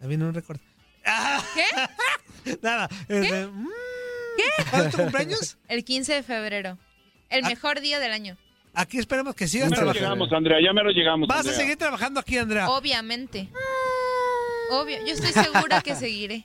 Ya 0.00 0.06
viene 0.06 0.24
un 0.26 0.32
récord. 0.34 0.60
¿Qué? 1.54 2.56
Nada. 2.62 2.88
este, 3.08 3.46
mm, 3.48 3.68
¿Cuándo 4.70 4.86
es 4.88 4.94
tu 4.94 5.02
cumpleaños? 5.02 5.58
El 5.66 5.84
15 5.84 6.14
de 6.14 6.22
febrero. 6.22 6.78
El 7.30 7.44
mejor 7.44 7.80
día 7.80 7.98
del 7.98 8.12
año. 8.12 8.36
Aquí 8.74 8.98
esperemos 8.98 9.34
que 9.34 9.46
Ya 9.46 9.50
sigas 9.50 9.70
me 9.70 9.76
lo 9.76 9.82
trabajando. 9.82 10.00
llegamos, 10.14 10.32
Andrea, 10.32 10.58
ya 10.64 10.72
me 10.72 10.82
lo 10.82 10.90
llegamos. 10.90 11.28
Vas 11.28 11.46
a 11.46 11.52
seguir 11.52 11.76
trabajando 11.76 12.20
aquí, 12.20 12.38
Andrea. 12.38 12.68
Obviamente. 12.68 13.48
Obvio. 14.70 14.98
Yo 15.06 15.14
estoy 15.14 15.32
segura 15.32 15.80
que 15.80 15.94
seguiré. 15.96 16.44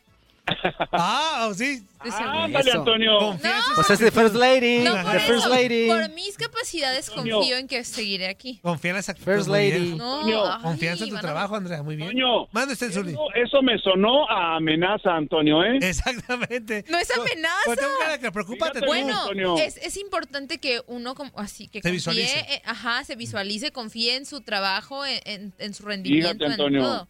Ah, 0.91 1.49
sí. 1.55 1.83
Ándale, 1.99 2.71
Antonio. 2.71 3.17
Confianza 3.17 3.71
Pues 3.75 3.89
es 3.89 3.99
the 3.99 4.11
First 4.11 4.35
Lady. 4.35 4.79
No, 4.83 4.91
por 5.01 5.11
the 5.11 5.19
First 5.21 5.45
eso, 5.45 5.49
Lady. 5.49 5.87
por 5.87 6.09
mis 6.11 6.37
capacidades 6.37 7.09
confío 7.09 7.57
en 7.57 7.67
que 7.67 7.83
seguiré 7.83 8.27
aquí. 8.27 8.59
Confía 8.61 8.91
en 8.91 8.97
esa 8.97 9.13
actitud, 9.13 9.31
First 9.31 9.47
muy 9.49 9.57
lady. 9.71 9.95
No, 9.95 10.15
Antonio, 10.17 10.45
ay, 10.53 10.61
Confianza 10.61 11.03
en 11.03 11.09
tu 11.09 11.15
van 11.15 11.25
a- 11.25 11.27
trabajo, 11.27 11.55
Andrea. 11.55 11.81
Muy 11.83 11.95
bien. 11.95 12.11
Mande 12.51 12.73
usted, 12.73 12.91
Zuli. 12.91 13.11
eso, 13.11 13.27
eso 13.35 13.61
me 13.63 13.77
sonó 13.79 14.29
a 14.29 14.57
amenaza, 14.57 15.15
Antonio, 15.15 15.63
¿eh? 15.63 15.79
Exactamente. 15.81 16.85
No 16.89 16.97
es 16.99 17.09
amenaza. 17.11 17.55
Pues 17.65 17.79
tengo 17.79 17.91
cara 17.99 18.17
que 18.19 18.31
preocúpate 18.31 18.79
tú. 18.81 18.85
Bueno, 18.85 19.19
Antonio. 19.21 19.57
es, 19.57 19.77
es 19.77 19.97
importante 19.97 20.59
que 20.59 20.81
uno 20.87 21.15
como 21.15 21.31
así 21.37 21.67
que 21.67 21.79
Se 21.79 21.89
confíe, 21.89 21.91
visualice. 21.93 22.39
eh, 22.53 22.61
ajá, 22.65 23.03
se 23.03 23.15
visualice, 23.15 23.71
confíe 23.71 24.15
en 24.15 24.25
su 24.25 24.41
trabajo, 24.41 25.05
en, 25.05 25.19
en- 25.25 25.53
en 25.57 25.73
su 25.73 25.83
rendimiento, 25.85 26.33
Fíjate, 26.45 26.45
Antonio. 26.53 26.79
en 26.79 26.85
todo. 26.85 27.07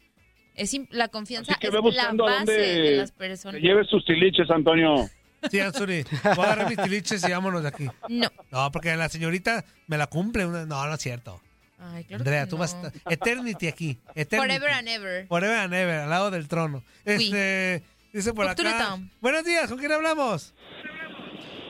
Es 0.56 0.76
la 0.90 1.08
confianza 1.10 1.52
Así 1.52 1.60
que 1.60 1.68
es 1.68 1.74
la 1.74 1.82
base 2.14 2.52
de 2.52 2.98
las 2.98 3.12
te 3.12 3.18
personas. 3.18 3.62
lleves 3.62 3.88
tus 3.90 4.06
tiliches, 4.06 4.50
Antonio. 4.50 5.10
Sí, 5.52 5.60
Anzuli. 5.60 6.04
Voy 6.24 6.46
a 6.46 6.54
agarrar 6.54 6.70
mis 6.70 6.78
tiliches 6.78 7.28
y 7.28 7.32
vámonos 7.32 7.62
de 7.62 7.68
aquí. 7.68 7.88
No. 8.10 8.28
No, 8.52 8.72
porque 8.72 8.96
la 8.96 9.10
señorita 9.10 9.64
me 9.88 9.98
la 9.98 10.08
cumple. 10.08 10.46
No, 10.46 10.66
no 10.66 10.94
es 10.94 11.02
cierto. 11.02 11.40
Ay, 11.78 12.04
claro 12.06 12.22
Andrea, 12.22 12.44
que 12.46 12.50
tú 12.50 12.56
no. 12.56 12.62
vas 12.62 12.74
a. 12.74 12.92
Eternity 13.12 13.68
aquí. 13.68 14.00
Eternity. 14.16 14.56
Forever 14.56 14.70
and 14.72 14.88
ever. 14.88 15.28
Forever 15.28 15.58
and 15.58 15.74
ever, 15.74 16.00
al 16.00 16.10
lado 16.10 16.32
del 16.32 16.48
trono. 16.48 16.84
Este, 17.04 17.84
dice 18.14 18.34
por 18.34 18.46
acá. 18.48 18.56
Tuturitón. 18.56 19.12
Buenos 19.22 19.44
días, 19.44 19.70
¿con 19.70 19.78
quién 19.78 19.92
hablamos? 19.92 20.54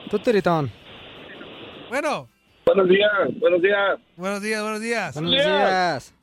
Tú, 0.10 0.19
Tiritón. 0.19 0.71
Bueno, 1.89 2.30
Buenos 2.65 2.88
días, 2.88 3.12
buenos 3.39 3.62
días. 3.62 4.00
buenos 4.15 4.41
días, 4.41 4.62
buenos 4.62 4.82
días. 4.82 5.13
Buenos 5.13 5.32
días. 5.32 6.13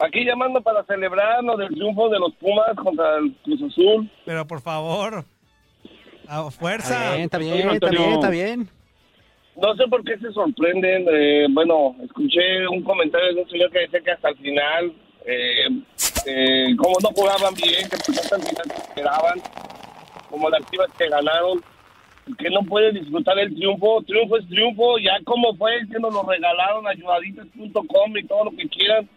Aquí 0.00 0.24
llamando 0.24 0.60
para 0.60 0.84
celebrar 0.84 1.42
lo 1.42 1.56
del 1.56 1.68
triunfo 1.70 2.08
de 2.08 2.18
los 2.20 2.32
Pumas 2.36 2.74
contra 2.76 3.16
el 3.18 3.34
Cruz 3.42 3.60
Azul. 3.62 4.08
Pero 4.24 4.46
por 4.46 4.60
favor, 4.60 5.24
a 6.28 6.38
Está 6.46 6.50
fuerza. 6.52 7.10
bien, 7.12 7.24
está 7.24 7.38
bien, 7.38 7.70
está 7.70 7.90
bien, 7.90 8.12
está 8.12 8.30
bien. 8.30 8.68
No 9.56 9.74
sé 9.74 9.88
por 9.88 10.04
qué 10.04 10.16
se 10.18 10.30
sorprenden. 10.32 11.06
eh, 11.10 11.46
bueno, 11.50 11.96
escuché 12.04 12.66
un 12.68 12.82
comentario 12.84 13.34
de 13.34 13.42
un 13.42 13.48
señor 13.50 13.70
que 13.72 13.80
decía 13.80 14.00
que 14.00 14.12
hasta 14.12 14.28
el 14.28 14.36
final, 14.36 14.92
eh, 15.26 15.66
eh, 16.26 16.76
como 16.76 16.94
no 17.02 17.08
jugaban 17.08 17.54
bien, 17.54 17.88
que 17.90 17.96
pues 18.06 18.18
hasta 18.20 18.36
el 18.36 18.42
final 18.42 18.64
se 18.66 18.82
esperaban, 18.82 19.40
como 20.30 20.48
las 20.48 20.60
chivas 20.70 20.88
que 20.96 21.08
ganaron, 21.08 21.60
que 22.38 22.50
no 22.50 22.62
pueden 22.62 22.94
disfrutar 22.94 23.36
el 23.40 23.52
triunfo. 23.52 24.00
Triunfo 24.06 24.36
es 24.36 24.46
triunfo, 24.46 24.96
ya 24.98 25.18
como 25.24 25.56
fue, 25.56 25.72
que 25.90 25.98
nos 25.98 26.14
lo 26.14 26.22
regalaron, 26.22 26.86
ayudaditas.com 26.86 28.16
y 28.16 28.24
todo 28.28 28.44
lo 28.44 28.50
que 28.52 28.68
quieran. 28.68 29.08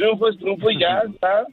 Triunfo 0.00 0.28
es 0.28 0.38
triunfo 0.38 0.70
y 0.70 0.80
ya 0.80 1.00
está. 1.00 1.46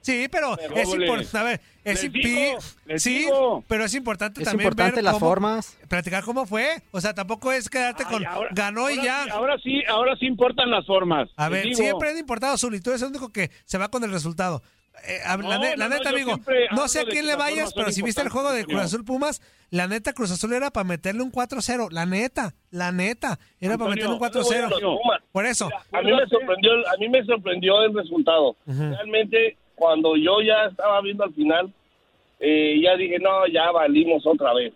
Sí, 0.00 0.26
pero 0.28 0.58
es 0.58 0.92
importante, 0.92 1.60
es 1.84 2.12
digo, 2.12 2.58
sí, 2.96 3.18
digo. 3.20 3.64
pero 3.68 3.84
es 3.84 3.94
importante 3.94 4.40
Es 4.42 4.48
también 4.48 4.66
importante 4.66 4.96
ver 4.96 5.04
las 5.04 5.14
cómo- 5.14 5.26
formas. 5.28 5.78
platicar 5.88 6.24
cómo 6.24 6.44
fue, 6.44 6.82
o 6.90 7.00
sea, 7.00 7.14
tampoco 7.14 7.52
es 7.52 7.68
quedarte 7.70 8.02
con 8.04 8.24
ganó 8.50 8.90
y 8.90 8.96
ya. 8.96 9.22
sí, 9.24 9.30
ahora 9.30 9.58
sí, 9.62 9.82
ahora 9.88 10.16
sí 10.16 10.26
importan 10.26 10.72
las 10.72 10.84
formas. 10.86 11.28
A 11.36 11.48
ver, 11.48 11.64
digo. 11.66 11.76
siempre 11.76 12.10
han 12.10 12.18
importado 12.18 12.58
Zuli, 12.58 12.80
tú 12.80 12.90
eres 12.90 13.02
el 13.02 13.08
único 13.10 13.28
que 13.28 13.52
se 13.64 13.78
va 13.78 13.88
con 13.88 14.02
el 14.02 14.10
resultado. 14.10 14.60
Eh, 15.06 15.18
la, 15.24 15.36
No, 15.36 15.48
la 15.48 15.76
no, 15.76 15.88
neta, 15.88 16.10
amigo, 16.10 16.38
no 16.72 16.86
sé 16.88 17.00
a 17.00 17.04
quién 17.04 17.26
le 17.26 17.34
vayas, 17.34 17.72
pero 17.74 17.90
si 17.90 18.02
viste 18.02 18.22
el 18.22 18.28
juego 18.28 18.52
de 18.52 18.64
Cruz 18.64 18.82
Azul 18.82 19.04
Pumas, 19.04 19.40
la 19.70 19.88
neta, 19.88 20.12
Cruz 20.12 20.30
Azul 20.30 20.52
era 20.52 20.70
para 20.70 20.84
meterle 20.84 21.22
un 21.22 21.32
4-0, 21.32 21.90
la 21.90 22.06
neta, 22.06 22.54
la 22.70 22.92
neta, 22.92 23.38
era 23.60 23.78
para 23.78 23.90
meterle 23.90 24.14
un 24.14 24.20
4-0. 24.20 25.00
Por 25.32 25.46
eso. 25.46 25.70
A 25.92 26.02
mí 26.02 26.12
me 26.12 26.26
sorprendió, 26.28 26.72
a 26.88 26.96
mí 26.98 27.08
me 27.08 27.24
sorprendió 27.24 27.82
el 27.82 27.94
resultado. 27.94 28.56
Realmente, 28.66 29.56
cuando 29.74 30.16
yo 30.16 30.40
ya 30.40 30.66
estaba 30.70 31.00
viendo 31.00 31.24
al 31.24 31.34
final, 31.34 31.72
eh, 32.38 32.80
ya 32.82 32.96
dije, 32.96 33.18
no, 33.18 33.46
ya 33.46 33.70
valimos 33.70 34.26
otra 34.26 34.52
vez. 34.54 34.72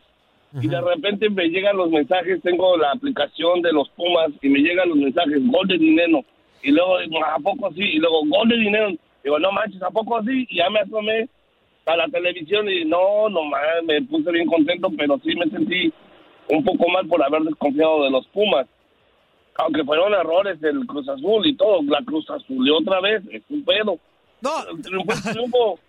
Y 0.61 0.68
de 0.68 0.81
repente 0.81 1.29
me 1.29 1.48
llegan 1.48 1.76
los 1.76 1.90
mensajes, 1.90 2.40
tengo 2.42 2.76
la 2.79 2.92
aplicación 2.92 3.61
de 3.61 3.72
los 3.72 3.90
Pumas 3.90 4.31
y 4.40 4.48
me 4.48 4.61
llegan 4.61 4.88
los 4.88 4.96
mensajes, 4.96 5.38
gol 5.46 5.68
de 5.68 5.76
dinero. 5.76 6.24
Y 6.62 6.70
luego 6.70 6.98
digo, 7.00 7.22
¿a 7.24 7.38
poco 7.38 7.70
sí? 7.72 7.83
Y 7.83 7.98
luego, 7.98 8.22
gol 8.26 8.48
de 8.48 8.57
dinero. 8.57 8.90
Digo, 9.27 9.41
no 9.41 9.51
manches, 9.51 9.83
¿a 9.83 9.91
poco 9.91 10.23
sí? 10.23 10.47
Y 10.49 10.59
ya 10.59 10.71
me 10.71 10.79
asomé 10.79 11.29
a 11.85 11.97
la 11.97 12.07
televisión 12.07 12.69
y 12.69 12.85
no, 12.85 13.29
no 13.29 13.43
más, 13.45 13.61
me 13.85 14.01
puse 14.03 14.31
bien 14.31 14.47
contento, 14.47 14.89
pero 14.97 15.19
sí 15.25 15.35
me 15.35 15.51
sentí 15.51 15.93
un 16.49 16.65
poco 16.65 16.89
mal 16.89 17.09
por 17.09 17.21
haber 17.25 17.43
desconfiado 17.43 18.05
de 18.05 18.11
los 18.11 18.25
Pumas 18.29 18.67
aunque 19.59 19.83
fueron 19.85 20.12
errores 20.12 20.61
del 20.61 20.87
Cruz 20.87 21.09
Azul 21.09 21.47
y 21.47 21.57
todo, 21.57 21.83
la 21.85 22.03
Cruz 22.05 22.29
Azul 22.29 22.71
otra 22.79 23.01
vez, 23.01 23.23
es 23.33 23.43
un 23.49 23.65
pedo. 23.65 23.99
No, 24.43 24.51
el 24.71 24.83
triunfo 24.83 25.12
es 25.12 25.23
triunfo. 25.23 25.79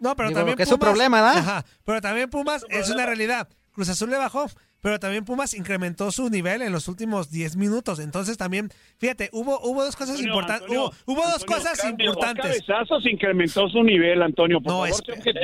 No, 0.00 0.16
pero 0.16 0.30
Digo, 0.30 0.40
también 0.40 0.56
que 0.56 0.62
es 0.62 0.68
su 0.70 0.76
Pumas- 0.78 0.88
problema, 0.92 1.20
¿da? 1.20 1.32
Ajá, 1.32 1.64
pero 1.84 2.00
también 2.00 2.30
Pumas 2.30 2.64
es 2.70 2.90
una 2.90 3.04
realidad. 3.04 3.46
Cruz 3.74 3.90
Azul 3.90 4.08
le 4.10 4.16
bajó, 4.16 4.46
pero 4.80 4.98
también 4.98 5.24
Pumas 5.24 5.54
incrementó 5.54 6.10
su 6.10 6.30
nivel 6.30 6.62
en 6.62 6.72
los 6.72 6.88
últimos 6.88 7.30
10 7.30 7.56
minutos. 7.56 7.98
Entonces 7.98 8.36
también, 8.38 8.70
fíjate, 8.98 9.28
hubo 9.32 9.60
hubo 9.60 9.84
dos 9.84 9.96
cosas 9.96 10.20
importantes. 10.20 10.68
Hubo, 10.70 11.22
dos 11.26 11.44
cosas 11.44 11.78
cambio. 11.80 12.06
importantes. 12.10 12.62
cabezazos 12.64 13.04
incrementó 13.06 13.68
su 13.68 13.82
nivel, 13.82 14.22
Antonio. 14.22 14.60
Por 14.60 14.72
No, 14.72 14.78
favor, 14.86 14.88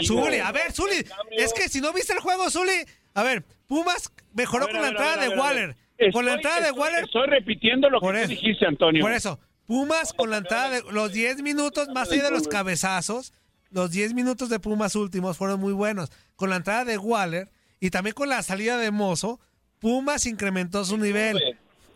es. 0.00 0.06
Zuli, 0.06 0.38
a 0.38 0.52
ver, 0.52 0.72
Zuli, 0.72 1.04
es 1.36 1.52
que 1.52 1.68
si 1.68 1.80
no 1.80 1.92
viste 1.92 2.12
el 2.12 2.20
juego, 2.20 2.48
Zuli, 2.50 2.72
a 3.14 3.22
ver, 3.22 3.44
Pumas 3.66 4.10
mejoró 4.32 4.66
ver, 4.66 4.74
con 4.74 4.82
la 4.82 4.88
ver, 4.90 4.96
entrada 4.96 5.16
ver, 5.16 5.30
de 5.30 5.38
Waller. 5.38 5.76
con 6.12 6.24
la 6.24 6.34
Estoy- 6.34 6.34
entrada 6.36 6.60
de 6.60 6.70
Waller. 6.72 7.04
Estoy 7.04 7.26
repitiendo 7.28 7.90
lo 7.90 8.00
que 8.00 8.06
tú 8.22 8.28
dijiste, 8.28 8.66
Antonio. 8.66 9.02
Por 9.02 9.12
eso, 9.12 9.38
Pumas 9.66 10.12
con 10.12 10.30
la 10.30 10.36
entrada 10.38 10.70
de 10.70 10.82
los 10.92 11.12
10 11.12 11.42
minutos, 11.42 11.88
más 11.88 12.10
allá 12.10 12.24
de 12.24 12.30
los 12.30 12.46
cabezazos, 12.48 13.32
los 13.70 13.90
10 13.90 14.14
minutos 14.14 14.48
de 14.48 14.60
Pumas 14.60 14.94
últimos 14.94 15.36
fueron 15.36 15.58
muy 15.60 15.72
buenos. 15.72 16.10
Con 16.36 16.50
la 16.50 16.56
entrada 16.56 16.84
de 16.84 16.96
Waller 16.98 17.50
y 17.80 17.90
también 17.90 18.14
con 18.14 18.28
la 18.28 18.42
salida 18.42 18.76
de 18.78 18.90
Mozo, 18.90 19.40
Pumas 19.80 20.26
incrementó 20.26 20.84
su 20.84 20.96
nivel. 20.96 21.38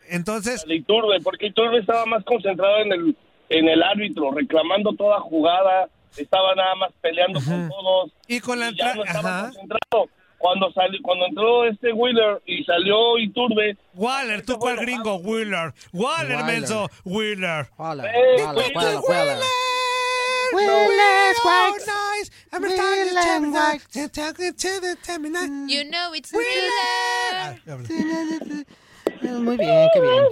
Entonces, 0.08 0.64
De 0.66 0.74
Iturbe, 0.76 1.20
porque 1.22 1.46
Iturbe 1.46 1.78
estaba 1.78 2.04
más 2.06 2.24
concentrado 2.24 2.78
en 2.78 2.92
el, 2.92 3.16
en 3.48 3.68
el 3.68 3.82
árbitro, 3.82 4.32
reclamando 4.32 4.92
toda 4.94 5.20
jugada, 5.20 5.88
estaba 6.16 6.54
nada 6.54 6.74
más 6.74 6.90
peleando 7.00 7.40
con 7.40 7.68
todos. 7.68 8.10
Y 8.26 8.40
con 8.40 8.58
la 8.58 8.66
ya 8.66 8.70
entrada, 8.70 8.94
no 8.96 9.04
estaba 9.04 9.28
ajá. 9.38 9.42
concentrado. 9.46 10.08
cuando 10.38 10.72
salió, 10.72 10.98
cuando 11.02 11.26
entró 11.26 11.64
este 11.64 11.92
Wheeler 11.92 12.42
y 12.44 12.64
salió 12.64 13.18
Iturbe. 13.18 13.76
Waller, 13.94 14.44
tú 14.44 14.58
cuál 14.58 14.76
gringo, 14.76 15.16
Wheeler. 15.16 15.72
Waller, 15.92 16.36
Waller. 16.38 16.44
menso, 16.44 16.90
Wheeler. 17.04 17.68
Waller, 17.78 18.06
Waller, 18.06 18.44
Waller, 18.46 18.64
Waller. 18.74 19.00
Wheeler. 19.00 19.00
I'm 19.06 19.06
Wheeler, 19.08 19.40
You 25.68 25.84
know 25.84 26.14
it's 26.14 26.32
Wheeler. 26.32 27.60
Muy 29.42 29.56
bien, 29.56 29.88
qué 29.94 30.00
bien. 30.00 30.24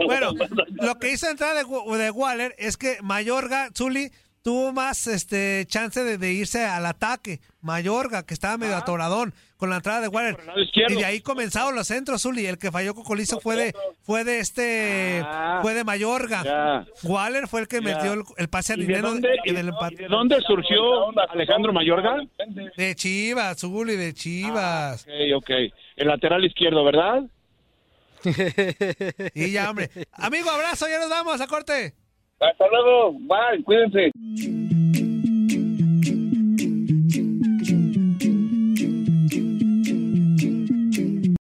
bueno, 0.06 0.32
lo 0.70 0.98
que 0.98 1.10
hizo 1.12 1.26
la 1.26 1.32
entrada 1.32 1.54
de, 1.54 1.64
Wa- 1.64 1.96
de 1.96 2.10
Waller 2.10 2.54
es 2.58 2.76
que 2.76 2.98
Mayorga, 3.02 3.70
Zuli, 3.76 4.12
tuvo 4.42 4.72
más 4.72 5.06
este 5.06 5.64
chance 5.68 6.02
de, 6.04 6.18
de 6.18 6.32
irse 6.32 6.64
al 6.64 6.86
ataque. 6.86 7.40
Mayorga, 7.60 8.24
que 8.24 8.34
estaba 8.34 8.58
medio 8.58 8.76
atoradón 8.76 9.34
con 9.64 9.70
la 9.70 9.76
entrada 9.76 10.02
de 10.02 10.08
Waller. 10.08 10.36
Y 10.88 10.94
de 10.94 11.04
ahí 11.06 11.20
comenzaron 11.22 11.74
los 11.74 11.86
centros, 11.86 12.20
Zuli. 12.20 12.44
El 12.44 12.58
que 12.58 12.70
falló 12.70 12.94
Cocolizo 12.94 13.40
fue 13.40 13.56
de, 13.56 13.74
fue 14.02 14.22
de 14.22 14.40
este, 14.40 15.22
Ah, 15.24 15.60
fue 15.62 15.72
de 15.72 15.84
Mayorga. 15.84 16.42
ya. 16.44 16.84
Waller 17.02 17.48
fue 17.48 17.62
el 17.62 17.68
que 17.68 17.76
Ya. 17.76 17.82
metió 17.96 18.12
el, 18.12 18.22
el 18.36 18.48
pase 18.48 18.74
a 18.74 18.76
¿Y 18.76 18.80
de 18.80 18.86
dinero 18.86 19.08
dónde, 19.08 19.30
en 19.42 19.56
el 19.56 19.68
empate. 19.68 19.96
de 20.02 20.08
dónde 20.08 20.38
surgió 20.46 21.08
Alejandro 21.30 21.72
Mayorga? 21.72 22.16
De 22.76 22.94
Chivas, 22.94 23.58
Zuli, 23.58 23.96
de 23.96 24.12
Chivas. 24.12 25.06
Ok, 25.06 25.42
ok. 25.42 25.50
El 25.96 26.08
lateral 26.08 26.44
izquierdo, 26.44 26.84
¿verdad? 26.84 27.22
Y 29.34 29.50
ya, 29.52 29.70
hombre. 29.70 29.88
Amigo, 30.12 30.50
abrazo, 30.50 30.86
ya 30.88 30.98
nos 30.98 31.08
vamos 31.08 31.40
a 31.40 31.46
corte. 31.46 31.94
Hasta 32.38 32.66
luego, 32.68 33.12
bye, 33.20 33.62
cuídense. 33.64 34.10